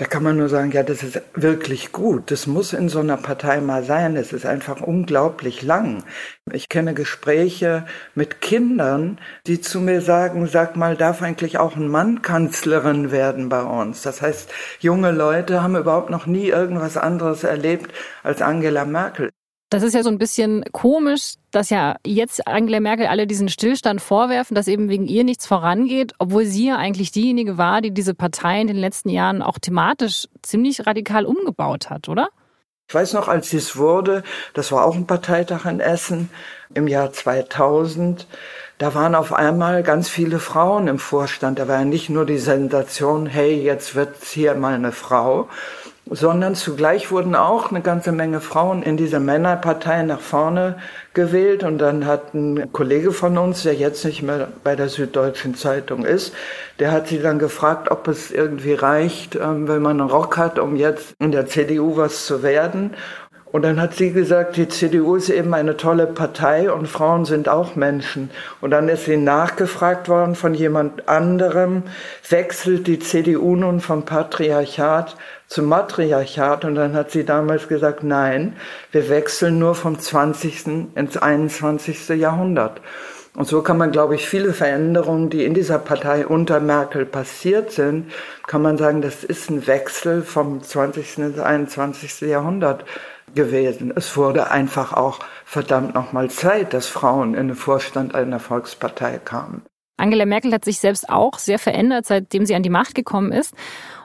Da 0.00 0.06
kann 0.06 0.22
man 0.22 0.38
nur 0.38 0.48
sagen, 0.48 0.72
ja, 0.72 0.82
das 0.82 1.02
ist 1.02 1.20
wirklich 1.34 1.92
gut. 1.92 2.30
Das 2.30 2.46
muss 2.46 2.72
in 2.72 2.88
so 2.88 3.00
einer 3.00 3.18
Partei 3.18 3.60
mal 3.60 3.84
sein. 3.84 4.16
Es 4.16 4.32
ist 4.32 4.46
einfach 4.46 4.80
unglaublich 4.80 5.60
lang. 5.60 6.04
Ich 6.50 6.70
kenne 6.70 6.94
Gespräche 6.94 7.84
mit 8.14 8.40
Kindern, 8.40 9.18
die 9.46 9.60
zu 9.60 9.78
mir 9.78 10.00
sagen, 10.00 10.46
sag 10.46 10.74
mal, 10.74 10.96
darf 10.96 11.20
eigentlich 11.20 11.58
auch 11.58 11.76
ein 11.76 11.88
Mann 11.88 12.22
Kanzlerin 12.22 13.10
werden 13.10 13.50
bei 13.50 13.62
uns? 13.62 14.00
Das 14.00 14.22
heißt, 14.22 14.50
junge 14.78 15.10
Leute 15.10 15.62
haben 15.62 15.76
überhaupt 15.76 16.08
noch 16.08 16.24
nie 16.24 16.48
irgendwas 16.48 16.96
anderes 16.96 17.44
erlebt 17.44 17.92
als 18.22 18.40
Angela 18.40 18.86
Merkel. 18.86 19.28
Das 19.70 19.84
ist 19.84 19.94
ja 19.94 20.02
so 20.02 20.10
ein 20.10 20.18
bisschen 20.18 20.64
komisch, 20.72 21.34
dass 21.52 21.70
ja 21.70 21.94
jetzt 22.04 22.44
Angela 22.48 22.80
Merkel 22.80 23.06
alle 23.06 23.28
diesen 23.28 23.48
Stillstand 23.48 24.00
vorwerfen, 24.00 24.56
dass 24.56 24.66
eben 24.66 24.88
wegen 24.88 25.06
ihr 25.06 25.22
nichts 25.22 25.46
vorangeht, 25.46 26.12
obwohl 26.18 26.44
sie 26.44 26.66
ja 26.66 26.76
eigentlich 26.76 27.12
diejenige 27.12 27.56
war, 27.56 27.80
die 27.80 27.92
diese 27.92 28.12
Partei 28.14 28.60
in 28.60 28.66
den 28.66 28.76
letzten 28.76 29.10
Jahren 29.10 29.42
auch 29.42 29.60
thematisch 29.60 30.26
ziemlich 30.42 30.86
radikal 30.88 31.24
umgebaut 31.24 31.88
hat, 31.88 32.08
oder? 32.08 32.30
Ich 32.88 32.94
weiß 32.96 33.12
noch, 33.12 33.28
als 33.28 33.52
es 33.52 33.76
wurde, 33.76 34.24
das 34.54 34.72
war 34.72 34.84
auch 34.84 34.96
ein 34.96 35.06
Parteitag 35.06 35.64
in 35.66 35.78
Essen 35.78 36.30
im 36.74 36.88
Jahr 36.88 37.12
2000, 37.12 38.26
da 38.80 38.94
waren 38.94 39.14
auf 39.14 39.34
einmal 39.34 39.82
ganz 39.82 40.08
viele 40.08 40.38
Frauen 40.38 40.88
im 40.88 40.98
Vorstand. 40.98 41.58
Da 41.58 41.68
war 41.68 41.80
ja 41.80 41.84
nicht 41.84 42.08
nur 42.08 42.24
die 42.24 42.38
Sensation, 42.38 43.26
hey, 43.26 43.62
jetzt 43.62 43.94
wird's 43.94 44.32
hier 44.32 44.54
mal 44.54 44.72
eine 44.72 44.90
Frau, 44.90 45.50
sondern 46.06 46.54
zugleich 46.54 47.10
wurden 47.10 47.34
auch 47.34 47.70
eine 47.70 47.82
ganze 47.82 48.12
Menge 48.12 48.40
Frauen 48.40 48.82
in 48.82 48.96
dieser 48.96 49.20
Männerpartei 49.20 50.02
nach 50.02 50.20
vorne 50.20 50.76
gewählt 51.14 51.62
und 51.62 51.78
dann 51.78 52.06
hat 52.06 52.34
ein 52.34 52.72
Kollege 52.72 53.12
von 53.12 53.38
uns, 53.38 53.62
der 53.62 53.74
jetzt 53.74 54.04
nicht 54.04 54.22
mehr 54.22 54.48
bei 54.64 54.76
der 54.76 54.88
Süddeutschen 54.88 55.54
Zeitung 55.54 56.04
ist, 56.04 56.32
der 56.78 56.90
hat 56.92 57.08
sie 57.08 57.20
dann 57.20 57.38
gefragt, 57.38 57.90
ob 57.90 58.08
es 58.08 58.30
irgendwie 58.30 58.74
reicht, 58.74 59.36
ähm, 59.36 59.68
wenn 59.68 59.82
man 59.82 60.00
einen 60.00 60.10
Rock 60.10 60.36
hat, 60.36 60.58
um 60.58 60.76
jetzt 60.76 61.14
in 61.20 61.32
der 61.32 61.46
CDU 61.46 61.96
was 61.96 62.26
zu 62.26 62.42
werden. 62.42 62.94
Und 63.52 63.62
dann 63.62 63.80
hat 63.80 63.94
sie 63.94 64.12
gesagt, 64.12 64.56
die 64.56 64.68
CDU 64.68 65.16
ist 65.16 65.28
eben 65.28 65.52
eine 65.54 65.76
tolle 65.76 66.06
Partei 66.06 66.70
und 66.70 66.86
Frauen 66.86 67.24
sind 67.24 67.48
auch 67.48 67.74
Menschen. 67.74 68.30
Und 68.60 68.70
dann 68.70 68.88
ist 68.88 69.06
sie 69.06 69.16
nachgefragt 69.16 70.08
worden 70.08 70.36
von 70.36 70.54
jemand 70.54 71.08
anderem, 71.08 71.82
wechselt 72.28 72.86
die 72.86 73.00
CDU 73.00 73.56
nun 73.56 73.80
vom 73.80 74.04
Patriarchat 74.04 75.16
zum 75.48 75.66
Matriarchat? 75.66 76.64
Und 76.64 76.76
dann 76.76 76.94
hat 76.94 77.10
sie 77.10 77.24
damals 77.24 77.66
gesagt, 77.66 78.04
nein, 78.04 78.54
wir 78.92 79.08
wechseln 79.08 79.58
nur 79.58 79.74
vom 79.74 79.98
20. 79.98 80.92
ins 80.94 81.16
21. 81.16 82.08
Jahrhundert. 82.10 82.80
Und 83.34 83.46
so 83.46 83.62
kann 83.62 83.78
man, 83.78 83.92
glaube 83.92 84.16
ich, 84.16 84.28
viele 84.28 84.52
Veränderungen, 84.52 85.30
die 85.30 85.44
in 85.44 85.54
dieser 85.54 85.78
Partei 85.78 86.26
unter 86.26 86.60
Merkel 86.60 87.06
passiert 87.06 87.70
sind, 87.70 88.10
kann 88.46 88.62
man 88.62 88.76
sagen, 88.76 89.02
das 89.02 89.22
ist 89.22 89.50
ein 89.50 89.66
Wechsel 89.66 90.22
vom 90.22 90.62
20. 90.62 91.18
ins 91.18 91.38
21. 91.38 92.22
Jahrhundert 92.22 92.84
gewesen. 93.34 93.92
Es 93.94 94.16
wurde 94.16 94.50
einfach 94.50 94.92
auch 94.92 95.20
verdammt 95.44 95.94
nochmal 95.94 96.30
Zeit, 96.30 96.74
dass 96.74 96.86
Frauen 96.86 97.34
in 97.34 97.48
den 97.48 97.56
Vorstand 97.56 98.14
einer 98.14 98.40
Volkspartei 98.40 99.18
kamen. 99.18 99.62
Angela 99.96 100.24
Merkel 100.24 100.52
hat 100.52 100.64
sich 100.64 100.80
selbst 100.80 101.08
auch 101.08 101.38
sehr 101.38 101.58
verändert, 101.58 102.06
seitdem 102.06 102.46
sie 102.46 102.54
an 102.54 102.62
die 102.62 102.70
Macht 102.70 102.94
gekommen 102.94 103.32
ist. 103.32 103.54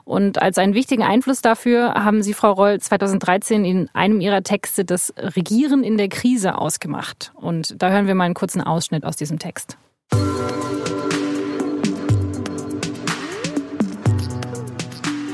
Und 0.04 0.40
als 0.42 0.58
einen 0.60 0.76
wichtigen 0.76 1.04
Einfluss 1.04 1.42
dafür 1.42 1.96
haben 1.96 2.22
Sie, 2.22 2.34
Frau 2.34 2.52
Roll, 2.52 2.80
2013 2.80 3.66
in 3.66 3.90
einem 3.94 4.22
Ihrer 4.22 4.44
Texte 4.44 4.86
das 4.86 5.14
Regieren 5.18 5.84
in 5.84 5.98
der 5.98 6.10
Krise 6.10 6.58
ausgemacht. 6.60 7.32
Und 7.36 7.82
da 7.82 7.90
hören 7.90 8.06
wir 8.06 8.14
mal 8.14 8.26
einen 8.26 8.36
kurzen 8.36 8.62
Ausschnitt 8.62 9.04
aus 9.04 9.16
diesem 9.16 9.40
Text. 9.40 9.78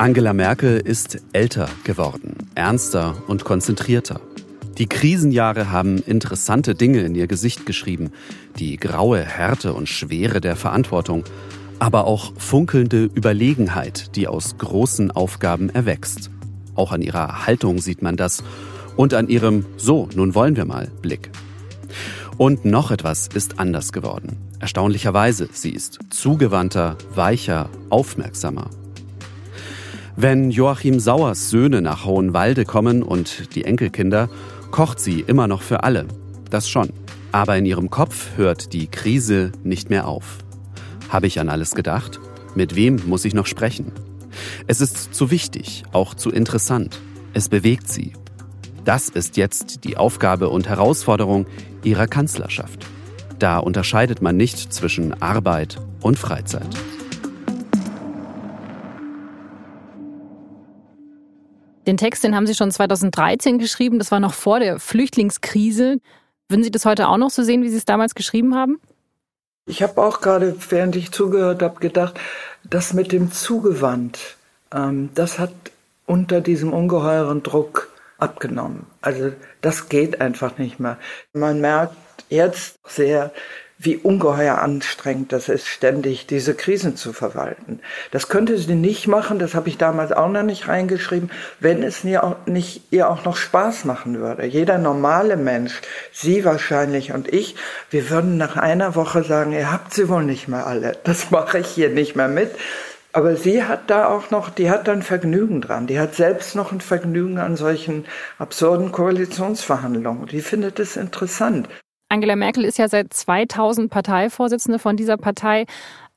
Angela 0.01 0.33
Merkel 0.33 0.79
ist 0.79 1.21
älter 1.31 1.69
geworden, 1.83 2.35
ernster 2.55 3.21
und 3.27 3.43
konzentrierter. 3.43 4.19
Die 4.79 4.87
Krisenjahre 4.87 5.69
haben 5.69 5.99
interessante 5.99 6.73
Dinge 6.73 7.01
in 7.01 7.13
ihr 7.13 7.27
Gesicht 7.27 7.67
geschrieben. 7.67 8.09
Die 8.57 8.77
graue 8.77 9.23
Härte 9.23 9.75
und 9.75 9.87
Schwere 9.87 10.41
der 10.41 10.55
Verantwortung, 10.55 11.23
aber 11.77 12.05
auch 12.05 12.33
funkelnde 12.35 13.11
Überlegenheit, 13.13 14.15
die 14.15 14.27
aus 14.27 14.57
großen 14.57 15.11
Aufgaben 15.11 15.69
erwächst. 15.69 16.31
Auch 16.73 16.93
an 16.93 17.03
ihrer 17.03 17.45
Haltung 17.45 17.77
sieht 17.77 18.01
man 18.01 18.17
das 18.17 18.43
und 18.95 19.13
an 19.13 19.29
ihrem 19.29 19.67
So, 19.77 20.09
nun 20.15 20.33
wollen 20.33 20.55
wir 20.55 20.65
mal 20.65 20.89
Blick. 21.03 21.29
Und 22.39 22.65
noch 22.65 22.89
etwas 22.89 23.27
ist 23.27 23.59
anders 23.59 23.91
geworden. 23.91 24.37
Erstaunlicherweise, 24.59 25.47
sie 25.53 25.69
ist 25.69 25.99
zugewandter, 26.09 26.97
weicher, 27.13 27.69
aufmerksamer. 27.91 28.71
Wenn 30.15 30.51
Joachim 30.51 30.99
Sauers 30.99 31.49
Söhne 31.49 31.81
nach 31.81 32.05
Hohenwalde 32.05 32.65
kommen 32.65 33.01
und 33.01 33.55
die 33.55 33.63
Enkelkinder, 33.63 34.29
kocht 34.69 34.99
sie 34.99 35.21
immer 35.21 35.47
noch 35.47 35.61
für 35.61 35.83
alle. 35.83 36.05
Das 36.49 36.69
schon. 36.69 36.89
Aber 37.31 37.57
in 37.57 37.65
ihrem 37.65 37.89
Kopf 37.89 38.31
hört 38.35 38.73
die 38.73 38.87
Krise 38.87 39.51
nicht 39.63 39.89
mehr 39.89 40.07
auf. 40.07 40.39
Habe 41.09 41.27
ich 41.27 41.39
an 41.39 41.49
alles 41.49 41.75
gedacht? 41.75 42.19
Mit 42.55 42.75
wem 42.75 42.99
muss 43.05 43.23
ich 43.23 43.33
noch 43.33 43.45
sprechen? 43.45 43.93
Es 44.67 44.81
ist 44.81 45.13
zu 45.13 45.31
wichtig, 45.31 45.83
auch 45.93 46.13
zu 46.13 46.29
interessant. 46.29 46.99
Es 47.33 47.47
bewegt 47.47 47.87
sie. 47.87 48.13
Das 48.83 49.07
ist 49.07 49.37
jetzt 49.37 49.85
die 49.85 49.95
Aufgabe 49.95 50.49
und 50.49 50.67
Herausforderung 50.67 51.45
ihrer 51.83 52.07
Kanzlerschaft. 52.07 52.85
Da 53.39 53.59
unterscheidet 53.59 54.21
man 54.21 54.35
nicht 54.35 54.73
zwischen 54.73 55.21
Arbeit 55.21 55.77
und 56.01 56.19
Freizeit. 56.19 56.67
Den 61.87 61.97
Text, 61.97 62.23
den 62.23 62.35
haben 62.35 62.47
Sie 62.47 62.55
schon 62.55 62.71
2013 62.71 63.57
geschrieben. 63.57 63.99
Das 63.99 64.11
war 64.11 64.19
noch 64.19 64.33
vor 64.33 64.59
der 64.59 64.79
Flüchtlingskrise. 64.79 65.97
Würden 66.47 66.63
Sie 66.63 66.71
das 66.71 66.85
heute 66.85 67.07
auch 67.07 67.17
noch 67.17 67.29
so 67.29 67.43
sehen, 67.43 67.63
wie 67.63 67.69
Sie 67.69 67.77
es 67.77 67.85
damals 67.85 68.13
geschrieben 68.13 68.55
haben? 68.55 68.79
Ich 69.65 69.81
habe 69.81 70.01
auch 70.01 70.21
gerade, 70.21 70.55
während 70.69 70.95
ich 70.95 71.11
zugehört 71.11 71.61
habe, 71.61 71.79
gedacht, 71.79 72.19
das 72.63 72.93
mit 72.93 73.11
dem 73.11 73.31
Zugewandt, 73.31 74.35
ähm, 74.73 75.09
das 75.15 75.39
hat 75.39 75.53
unter 76.05 76.41
diesem 76.41 76.73
ungeheuren 76.73 77.41
Druck 77.41 77.89
abgenommen. 78.17 78.85
Also 79.01 79.31
das 79.61 79.89
geht 79.89 80.21
einfach 80.21 80.57
nicht 80.57 80.79
mehr. 80.79 80.97
Man 81.33 81.61
merkt 81.61 81.95
jetzt 82.29 82.75
sehr, 82.87 83.31
wie 83.83 83.97
ungeheuer 83.97 84.59
anstrengend 84.59 85.33
das 85.33 85.49
ist, 85.49 85.67
ständig 85.67 86.27
diese 86.27 86.53
Krisen 86.53 86.95
zu 86.95 87.13
verwalten. 87.13 87.79
Das 88.11 88.29
könnte 88.29 88.57
sie 88.59 88.75
nicht 88.75 89.07
machen, 89.07 89.39
das 89.39 89.55
habe 89.55 89.69
ich 89.69 89.77
damals 89.79 90.11
auch 90.11 90.29
noch 90.29 90.43
nicht 90.43 90.67
reingeschrieben, 90.67 91.31
wenn 91.59 91.81
es 91.81 92.03
ihr 92.03 92.23
auch 92.23 92.35
nicht 92.45 92.83
ihr 92.91 93.09
auch 93.09 93.25
noch 93.25 93.35
Spaß 93.35 93.85
machen 93.85 94.19
würde. 94.19 94.45
Jeder 94.45 94.77
normale 94.77 95.35
Mensch, 95.35 95.81
Sie 96.11 96.45
wahrscheinlich 96.45 97.11
und 97.11 97.27
ich, 97.27 97.55
wir 97.89 98.11
würden 98.11 98.37
nach 98.37 98.55
einer 98.55 98.93
Woche 98.95 99.23
sagen, 99.23 99.51
ihr 99.51 99.71
habt 99.71 99.93
sie 99.93 100.09
wohl 100.09 100.23
nicht 100.23 100.47
mehr 100.47 100.67
alle. 100.67 100.97
Das 101.11 101.29
mache 101.31 101.59
ich 101.59 101.67
hier 101.67 101.89
nicht 101.89 102.15
mehr 102.15 102.29
mit. 102.29 102.51
Aber 103.11 103.35
sie 103.35 103.63
hat 103.63 103.89
da 103.89 104.07
auch 104.07 104.31
noch, 104.31 104.49
die 104.49 104.69
hat 104.69 104.87
dann 104.87 105.01
Vergnügen 105.01 105.59
dran. 105.59 105.87
Die 105.87 105.99
hat 105.99 106.15
selbst 106.15 106.55
noch 106.55 106.71
ein 106.71 106.79
Vergnügen 106.79 107.39
an 107.39 107.57
solchen 107.57 108.05
absurden 108.37 108.91
Koalitionsverhandlungen. 108.93 110.27
Die 110.27 110.41
findet 110.41 110.79
es 110.79 110.95
interessant. 110.95 111.67
Angela 112.11 112.35
Merkel 112.35 112.65
ist 112.65 112.77
ja 112.77 112.89
seit 112.89 113.13
2000 113.13 113.89
Parteivorsitzende 113.89 114.79
von 114.79 114.97
dieser 114.97 115.15
Partei. 115.15 115.65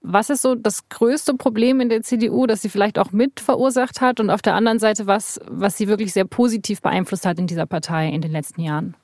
Was 0.00 0.28
ist 0.28 0.42
so 0.42 0.54
das 0.54 0.88
größte 0.88 1.34
Problem 1.34 1.80
in 1.80 1.88
der 1.88 2.02
CDU, 2.02 2.46
das 2.46 2.60
sie 2.62 2.68
vielleicht 2.68 2.98
auch 2.98 3.12
mit 3.12 3.38
verursacht 3.38 4.00
hat? 4.00 4.18
Und 4.18 4.28
auf 4.28 4.42
der 4.42 4.54
anderen 4.54 4.80
Seite 4.80 5.06
was, 5.06 5.40
was 5.48 5.76
sie 5.76 5.86
wirklich 5.86 6.12
sehr 6.12 6.24
positiv 6.24 6.82
beeinflusst 6.82 7.24
hat 7.24 7.38
in 7.38 7.46
dieser 7.46 7.66
Partei 7.66 8.08
in 8.08 8.20
den 8.20 8.32
letzten 8.32 8.60
Jahren? 8.60 8.96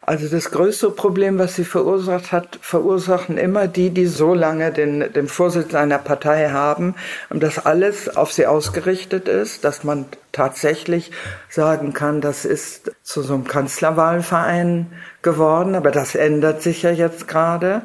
Also 0.00 0.28
das 0.28 0.50
größte 0.50 0.90
Problem, 0.90 1.38
was 1.38 1.56
sie 1.56 1.64
verursacht 1.64 2.32
hat, 2.32 2.58
verursachen 2.62 3.36
immer 3.36 3.66
die, 3.66 3.90
die 3.90 4.06
so 4.06 4.32
lange 4.32 4.72
den, 4.72 5.12
den 5.12 5.28
Vorsitz 5.28 5.74
einer 5.74 5.98
Partei 5.98 6.50
haben 6.50 6.94
und 7.30 7.42
dass 7.42 7.66
alles 7.66 8.16
auf 8.16 8.32
sie 8.32 8.46
ausgerichtet 8.46 9.28
ist, 9.28 9.64
dass 9.64 9.84
man 9.84 10.06
tatsächlich 10.32 11.10
sagen 11.50 11.92
kann, 11.92 12.20
das 12.20 12.44
ist 12.44 12.92
zu 13.02 13.22
so 13.22 13.34
einem 13.34 13.44
Kanzlerwahlverein 13.44 14.86
geworden, 15.22 15.74
aber 15.74 15.90
das 15.90 16.14
ändert 16.14 16.62
sich 16.62 16.82
ja 16.82 16.90
jetzt 16.90 17.26
gerade. 17.26 17.82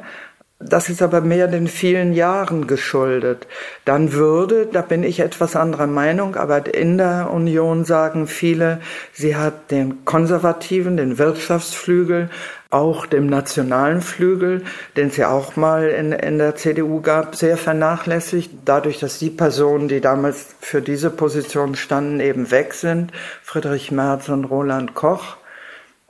Das 0.66 0.88
ist 0.88 1.02
aber 1.02 1.20
mehr 1.20 1.46
den 1.46 1.68
vielen 1.68 2.14
Jahren 2.14 2.66
geschuldet. 2.66 3.46
Dann 3.84 4.14
würde, 4.14 4.66
da 4.66 4.80
bin 4.80 5.04
ich 5.04 5.20
etwas 5.20 5.56
anderer 5.56 5.86
Meinung, 5.86 6.36
aber 6.36 6.74
in 6.74 6.96
der 6.96 7.30
Union 7.30 7.84
sagen 7.84 8.26
viele, 8.26 8.80
sie 9.12 9.36
hat 9.36 9.70
den 9.70 10.06
konservativen, 10.06 10.96
den 10.96 11.18
Wirtschaftsflügel, 11.18 12.30
auch 12.70 13.04
dem 13.04 13.26
nationalen 13.26 14.00
Flügel, 14.00 14.64
den 14.96 15.10
ja 15.10 15.30
auch 15.30 15.54
mal 15.56 15.88
in, 15.88 16.12
in 16.12 16.38
der 16.38 16.56
CDU 16.56 17.02
gab, 17.02 17.36
sehr 17.36 17.58
vernachlässigt. 17.58 18.50
Dadurch, 18.64 18.98
dass 18.98 19.18
die 19.18 19.30
Personen, 19.30 19.88
die 19.88 20.00
damals 20.00 20.54
für 20.60 20.80
diese 20.80 21.10
Position 21.10 21.74
standen, 21.74 22.20
eben 22.20 22.50
weg 22.50 22.72
sind, 22.72 23.12
Friedrich 23.42 23.92
Merz 23.92 24.30
und 24.30 24.46
Roland 24.46 24.94
Koch. 24.94 25.36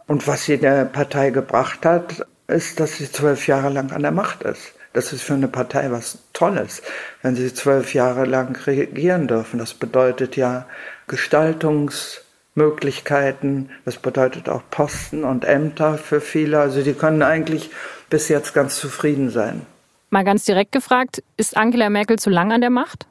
Und 0.07 0.29
was 0.29 0.45
sie 0.45 0.59
der 0.59 0.85
Partei 0.85 1.31
gebracht 1.31 1.85
hat, 1.85 2.25
ist, 2.47 2.79
dass 2.81 2.97
sie 2.97 3.11
zwölf 3.11 3.47
Jahre 3.47 3.71
lang 3.71 3.91
an 3.93 4.03
der 4.03 4.11
Macht 4.11 4.43
ist. 4.43 4.75
Das 4.93 5.11
ist 5.13 5.23
für 5.23 5.33
eine 5.35 5.49
Partei 5.49 5.91
was 5.91 6.19
Tolles, 6.33 6.83
wenn 7.23 7.35
sie 7.35 7.53
zwölf 7.53 7.95
Jahre 7.95 8.27
lang 8.27 8.57
regieren 8.67 9.27
dürfen. 9.27 9.59
Das 9.59 9.75
bedeutet 9.75 10.37
ja 10.37 10.67
Gestaltungsmöglichkeiten, 11.09 13.71
das 13.85 13.97
bedeutet 13.97 14.49
auch 14.49 14.63
Posten 14.71 15.25
und 15.25 15.45
Ämter 15.45 15.99
für 15.99 16.21
viele. 16.21 16.61
Also 16.61 16.83
die 16.83 16.95
können 16.95 17.23
eigentlich 17.23 17.71
bis 18.09 18.29
jetzt 18.29 18.55
ganz 18.55 18.79
zufrieden 18.79 19.31
sein. 19.31 19.63
Mal 20.11 20.25
ganz 20.25 20.45
direkt 20.45 20.71
gefragt, 20.71 21.25
ist 21.37 21.57
Angela 21.57 21.91
Merkel 21.91 22.21
zu 22.21 22.31
lang 22.31 22.53
an 22.53 22.61
der 22.61 22.71
Macht? 22.71 23.09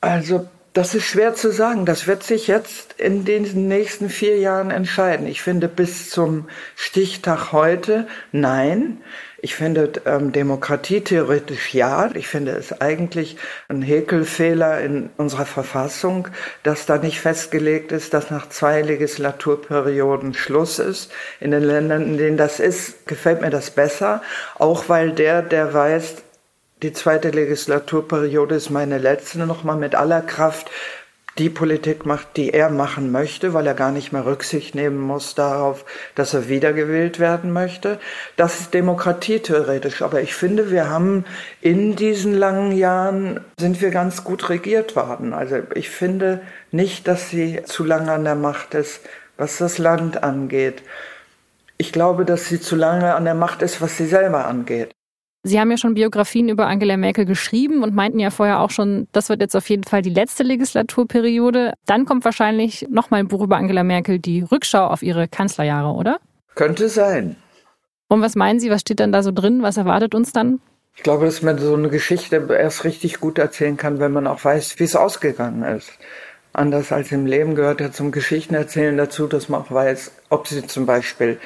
Also 0.00 0.48
Das 0.72 0.94
ist 0.94 1.04
schwer 1.04 1.34
zu 1.34 1.50
sagen. 1.50 1.84
Das 1.84 2.06
wird 2.06 2.22
sich 2.22 2.46
jetzt 2.46 2.92
in 2.92 3.24
den 3.24 3.66
nächsten 3.66 4.08
vier 4.08 4.38
Jahren 4.38 4.70
entscheiden. 4.70 5.26
Ich 5.26 5.42
finde 5.42 5.66
bis 5.66 6.10
zum 6.10 6.48
Stichtag 6.76 7.50
heute 7.50 8.06
nein. 8.30 8.98
Ich 9.42 9.56
finde 9.56 9.90
ähm, 10.06 10.30
Demokratie 10.30 11.00
theoretisch 11.00 11.74
ja. 11.74 12.10
Ich 12.14 12.28
finde 12.28 12.52
es 12.52 12.80
eigentlich 12.80 13.36
ein 13.66 13.82
Häkelfehler 13.82 14.80
in 14.80 15.10
unserer 15.16 15.46
Verfassung, 15.46 16.28
dass 16.62 16.86
da 16.86 16.98
nicht 16.98 17.20
festgelegt 17.20 17.90
ist, 17.90 18.14
dass 18.14 18.30
nach 18.30 18.48
zwei 18.48 18.80
Legislaturperioden 18.82 20.34
Schluss 20.34 20.78
ist. 20.78 21.10
In 21.40 21.50
den 21.50 21.64
Ländern, 21.64 22.02
in 22.02 22.16
denen 22.16 22.36
das 22.36 22.60
ist, 22.60 23.08
gefällt 23.08 23.40
mir 23.40 23.50
das 23.50 23.72
besser. 23.72 24.22
Auch 24.56 24.88
weil 24.88 25.10
der, 25.10 25.42
der 25.42 25.74
weiß, 25.74 26.16
die 26.82 26.92
zweite 26.92 27.30
Legislaturperiode 27.30 28.54
ist 28.54 28.70
meine 28.70 28.98
letzte, 28.98 29.38
nochmal 29.40 29.76
mit 29.76 29.94
aller 29.94 30.22
Kraft 30.22 30.70
die 31.38 31.48
Politik 31.48 32.06
macht, 32.06 32.36
die 32.36 32.52
er 32.52 32.70
machen 32.70 33.12
möchte, 33.12 33.54
weil 33.54 33.66
er 33.66 33.74
gar 33.74 33.92
nicht 33.92 34.12
mehr 34.12 34.26
Rücksicht 34.26 34.74
nehmen 34.74 34.98
muss 34.98 35.34
darauf, 35.34 35.84
dass 36.14 36.34
er 36.34 36.48
wiedergewählt 36.48 37.18
werden 37.18 37.52
möchte. 37.52 37.98
Das 38.36 38.60
ist 38.60 38.74
Demokratie 38.74 39.38
theoretisch. 39.38 40.02
Aber 40.02 40.20
ich 40.20 40.34
finde, 40.34 40.70
wir 40.70 40.90
haben 40.90 41.24
in 41.60 41.96
diesen 41.96 42.34
langen 42.34 42.72
Jahren 42.72 43.40
sind 43.58 43.80
wir 43.80 43.90
ganz 43.90 44.24
gut 44.24 44.48
regiert 44.48 44.96
worden. 44.96 45.32
Also 45.32 45.58
ich 45.74 45.88
finde 45.88 46.42
nicht, 46.72 47.06
dass 47.08 47.30
sie 47.30 47.62
zu 47.64 47.84
lange 47.84 48.12
an 48.12 48.24
der 48.24 48.34
Macht 48.34 48.74
ist, 48.74 49.00
was 49.36 49.58
das 49.58 49.78
Land 49.78 50.22
angeht. 50.22 50.82
Ich 51.78 51.92
glaube, 51.92 52.24
dass 52.24 52.48
sie 52.48 52.60
zu 52.60 52.76
lange 52.76 53.14
an 53.14 53.24
der 53.24 53.34
Macht 53.34 53.62
ist, 53.62 53.80
was 53.80 53.96
sie 53.96 54.06
selber 54.06 54.46
angeht. 54.46 54.90
Sie 55.42 55.58
haben 55.58 55.70
ja 55.70 55.78
schon 55.78 55.94
Biografien 55.94 56.50
über 56.50 56.66
Angela 56.66 56.98
Merkel 56.98 57.24
geschrieben 57.24 57.82
und 57.82 57.94
meinten 57.94 58.18
ja 58.18 58.30
vorher 58.30 58.60
auch 58.60 58.70
schon, 58.70 59.08
das 59.12 59.30
wird 59.30 59.40
jetzt 59.40 59.56
auf 59.56 59.70
jeden 59.70 59.84
Fall 59.84 60.02
die 60.02 60.10
letzte 60.10 60.42
Legislaturperiode. 60.42 61.72
Dann 61.86 62.04
kommt 62.04 62.26
wahrscheinlich 62.26 62.86
nochmal 62.90 63.20
ein 63.20 63.28
Buch 63.28 63.42
über 63.42 63.56
Angela 63.56 63.82
Merkel, 63.82 64.18
die 64.18 64.42
Rückschau 64.42 64.86
auf 64.86 65.02
ihre 65.02 65.28
Kanzlerjahre, 65.28 65.94
oder? 65.94 66.20
Könnte 66.54 66.90
sein. 66.90 67.36
Und 68.08 68.20
was 68.20 68.36
meinen 68.36 68.60
Sie, 68.60 68.70
was 68.70 68.82
steht 68.82 69.00
dann 69.00 69.12
da 69.12 69.22
so 69.22 69.32
drin? 69.32 69.62
Was 69.62 69.78
erwartet 69.78 70.14
uns 70.14 70.32
dann? 70.32 70.60
Ich 70.94 71.02
glaube, 71.02 71.24
dass 71.24 71.40
man 71.40 71.56
so 71.56 71.72
eine 71.74 71.88
Geschichte 71.88 72.46
erst 72.50 72.84
richtig 72.84 73.20
gut 73.20 73.38
erzählen 73.38 73.78
kann, 73.78 74.00
wenn 74.00 74.12
man 74.12 74.26
auch 74.26 74.44
weiß, 74.44 74.78
wie 74.78 74.84
es 74.84 74.96
ausgegangen 74.96 75.62
ist. 75.62 75.92
Anders 76.52 76.92
als 76.92 77.12
im 77.12 77.24
Leben 77.24 77.54
gehört 77.54 77.80
ja 77.80 77.92
zum 77.92 78.10
Geschichtenerzählen 78.12 78.96
dazu, 78.96 79.26
dass 79.26 79.48
man 79.48 79.62
auch 79.62 79.70
weiß, 79.70 80.12
ob 80.28 80.48
sie 80.48 80.66
zum 80.66 80.84
Beispiel 80.84 81.38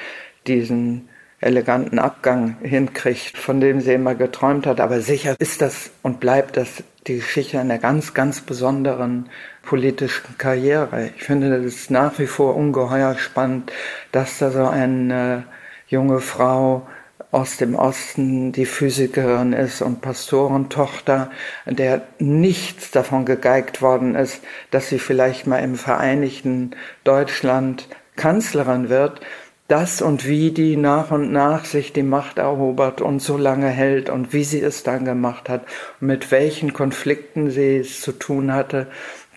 diesen 0.47 1.07
eleganten 1.45 1.99
Abgang 1.99 2.57
hinkriegt, 2.61 3.37
von 3.37 3.61
dem 3.61 3.79
sie 3.79 3.93
immer 3.93 4.15
geträumt 4.15 4.65
hat. 4.65 4.81
Aber 4.81 4.99
sicher 4.99 5.35
ist 5.39 5.61
das 5.61 5.91
und 6.01 6.19
bleibt 6.19 6.57
das 6.57 6.83
die 7.07 7.17
Geschichte 7.17 7.59
einer 7.59 7.77
ganz, 7.77 8.15
ganz 8.15 8.41
besonderen 8.41 9.29
politischen 9.61 10.37
Karriere. 10.39 11.11
Ich 11.15 11.23
finde 11.23 11.61
das 11.61 11.91
nach 11.91 12.17
wie 12.17 12.25
vor 12.25 12.55
ungeheuer 12.55 13.15
spannend, 13.17 13.71
dass 14.11 14.39
da 14.39 14.49
so 14.49 14.65
eine 14.65 15.43
junge 15.87 16.19
Frau 16.19 16.87
aus 17.31 17.57
dem 17.57 17.75
Osten 17.75 18.51
die 18.51 18.65
Physikerin 18.65 19.53
ist 19.53 19.81
und 19.81 20.01
Pastorentochter, 20.01 21.29
der 21.67 22.01
nichts 22.17 22.89
davon 22.89 23.25
gegeigt 23.25 23.81
worden 23.83 24.15
ist, 24.15 24.41
dass 24.71 24.89
sie 24.89 24.99
vielleicht 24.99 25.45
mal 25.45 25.59
im 25.59 25.75
Vereinigten 25.75 26.71
Deutschland 27.03 27.87
Kanzlerin 28.15 28.89
wird 28.89 29.19
das 29.67 30.01
und 30.01 30.27
wie 30.27 30.51
die 30.51 30.77
nach 30.77 31.11
und 31.11 31.31
nach 31.31 31.65
sich 31.65 31.91
die 31.91 32.03
Macht 32.03 32.37
erobert 32.37 33.01
und 33.01 33.21
so 33.21 33.37
lange 33.37 33.69
hält 33.69 34.09
und 34.09 34.31
wie 34.31 34.43
sie 34.43 34.61
es 34.61 34.83
dann 34.83 35.05
gemacht 35.05 35.49
hat 35.49 35.65
und 35.99 36.07
mit 36.07 36.31
welchen 36.31 36.73
Konflikten 36.73 37.49
sie 37.49 37.77
es 37.77 38.01
zu 38.01 38.11
tun 38.11 38.53
hatte, 38.53 38.87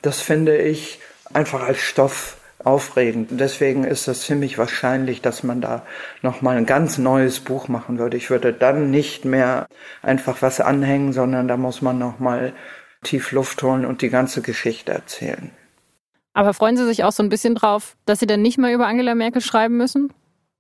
das 0.03 0.21
finde 0.21 0.59
ich 0.59 1.01
einfach 1.33 1.63
als 1.63 1.81
Stoff 1.81 2.37
aufregend. 2.63 3.31
Deswegen 3.33 3.85
ist 3.85 4.09
es 4.09 4.23
ziemlich 4.23 4.59
wahrscheinlich, 4.59 5.23
dass 5.23 5.43
man 5.43 5.61
da 5.61 5.87
nochmal 6.23 6.57
ein 6.57 6.67
ganz 6.67 6.99
neues 6.99 7.41
Buch 7.41 7.69
machen 7.69 7.99
würde. 7.99 8.17
Ich 8.17 8.31
würde 8.31 8.53
dann 8.53 8.91
nicht 8.91 9.25
mehr 9.25 9.67
einfach 10.03 10.43
was 10.43 10.61
anhängen, 10.61 11.13
sondern 11.13 11.49
da 11.49 11.57
muss 11.57 11.83
man 11.83 11.99
nochmal 11.99 12.53
tief 13.03 13.33
Luft 13.33 13.63
holen 13.63 13.85
und 13.85 14.03
die 14.03 14.11
ganze 14.11 14.43
Geschichte 14.43 14.93
erzählen. 14.93 15.53
Aber 16.39 16.55
freuen 16.55 16.77
Sie 16.77 16.87
sich 16.87 17.03
auch 17.03 17.11
so 17.11 17.25
ein 17.25 17.31
bisschen 17.31 17.57
drauf, 17.57 17.97
dass 18.07 18.21
Sie 18.21 18.27
dann 18.27 18.43
nicht 18.43 18.59
mehr 18.59 18.73
über 18.73 18.87
Angela 18.87 19.17
Merkel 19.17 19.43
schreiben 19.43 19.77
müssen? 19.77 20.13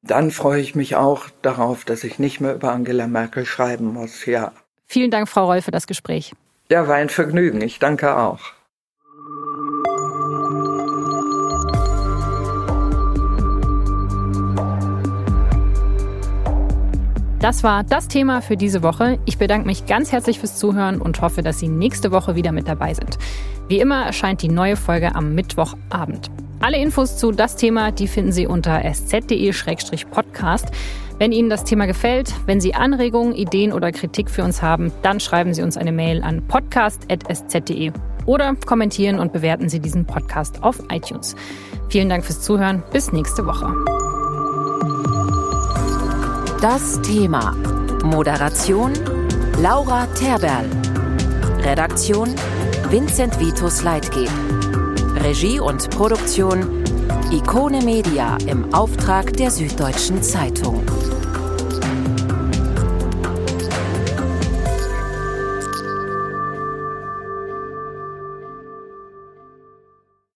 Dann 0.02 0.32
freue 0.32 0.60
ich 0.60 0.74
mich 0.74 0.96
auch 0.96 1.26
darauf, 1.40 1.84
dass 1.84 2.02
ich 2.02 2.18
nicht 2.18 2.40
mehr 2.40 2.52
über 2.56 2.72
Angela 2.72 3.06
Merkel 3.06 3.46
schreiben 3.46 3.92
muss, 3.92 4.26
ja. 4.26 4.50
Vielen 4.86 5.12
Dank, 5.12 5.28
Frau 5.28 5.44
Roll, 5.44 5.62
für 5.62 5.70
das 5.70 5.86
Gespräch. 5.86 6.32
Ja, 6.68 6.88
war 6.88 6.96
ein 6.96 7.10
Vergnügen. 7.10 7.60
Ich 7.60 7.78
danke 7.78 8.16
auch. 8.16 8.40
Das 17.40 17.62
war 17.62 17.84
das 17.84 18.08
Thema 18.08 18.42
für 18.42 18.56
diese 18.56 18.82
Woche. 18.82 19.20
Ich 19.24 19.38
bedanke 19.38 19.66
mich 19.66 19.86
ganz 19.86 20.10
herzlich 20.10 20.40
fürs 20.40 20.58
Zuhören 20.58 21.00
und 21.00 21.20
hoffe, 21.20 21.42
dass 21.42 21.60
Sie 21.60 21.68
nächste 21.68 22.10
Woche 22.10 22.34
wieder 22.34 22.50
mit 22.50 22.66
dabei 22.66 22.94
sind. 22.94 23.16
Wie 23.68 23.78
immer 23.78 24.06
erscheint 24.06 24.42
die 24.42 24.48
neue 24.48 24.74
Folge 24.74 25.14
am 25.14 25.34
Mittwochabend. 25.34 26.30
Alle 26.60 26.78
Infos 26.78 27.16
zu 27.16 27.30
das 27.30 27.54
Thema, 27.54 27.92
die 27.92 28.08
finden 28.08 28.32
Sie 28.32 28.48
unter 28.48 28.84
sz.de-podcast. 28.84 30.66
Wenn 31.18 31.30
Ihnen 31.30 31.50
das 31.50 31.62
Thema 31.64 31.86
gefällt, 31.86 32.34
wenn 32.46 32.60
Sie 32.60 32.74
Anregungen, 32.74 33.34
Ideen 33.34 33.72
oder 33.72 33.92
Kritik 33.92 34.30
für 34.30 34.42
uns 34.42 34.60
haben, 34.60 34.90
dann 35.02 35.20
schreiben 35.20 35.54
Sie 35.54 35.62
uns 35.62 35.76
eine 35.76 35.92
Mail 35.92 36.22
an 36.22 36.42
podcast.sz.de 36.46 37.92
oder 38.26 38.54
kommentieren 38.66 39.20
und 39.20 39.32
bewerten 39.32 39.68
Sie 39.68 39.78
diesen 39.78 40.06
Podcast 40.06 40.64
auf 40.64 40.82
iTunes. 40.90 41.36
Vielen 41.88 42.08
Dank 42.08 42.24
fürs 42.24 42.42
Zuhören. 42.42 42.82
Bis 42.92 43.12
nächste 43.12 43.46
Woche. 43.46 44.07
Das 46.60 47.00
Thema. 47.02 47.54
Moderation 48.02 48.92
Laura 49.62 50.06
Terberl. 50.06 50.66
Redaktion 51.60 52.34
Vincent 52.90 53.38
Vitus 53.38 53.84
Leitgeb. 53.84 54.28
Regie 55.22 55.60
und 55.60 55.88
Produktion 55.90 56.82
Ikone 57.30 57.80
Media 57.84 58.36
im 58.48 58.74
Auftrag 58.74 59.34
der 59.34 59.52
Süddeutschen 59.52 60.20
Zeitung. 60.20 60.82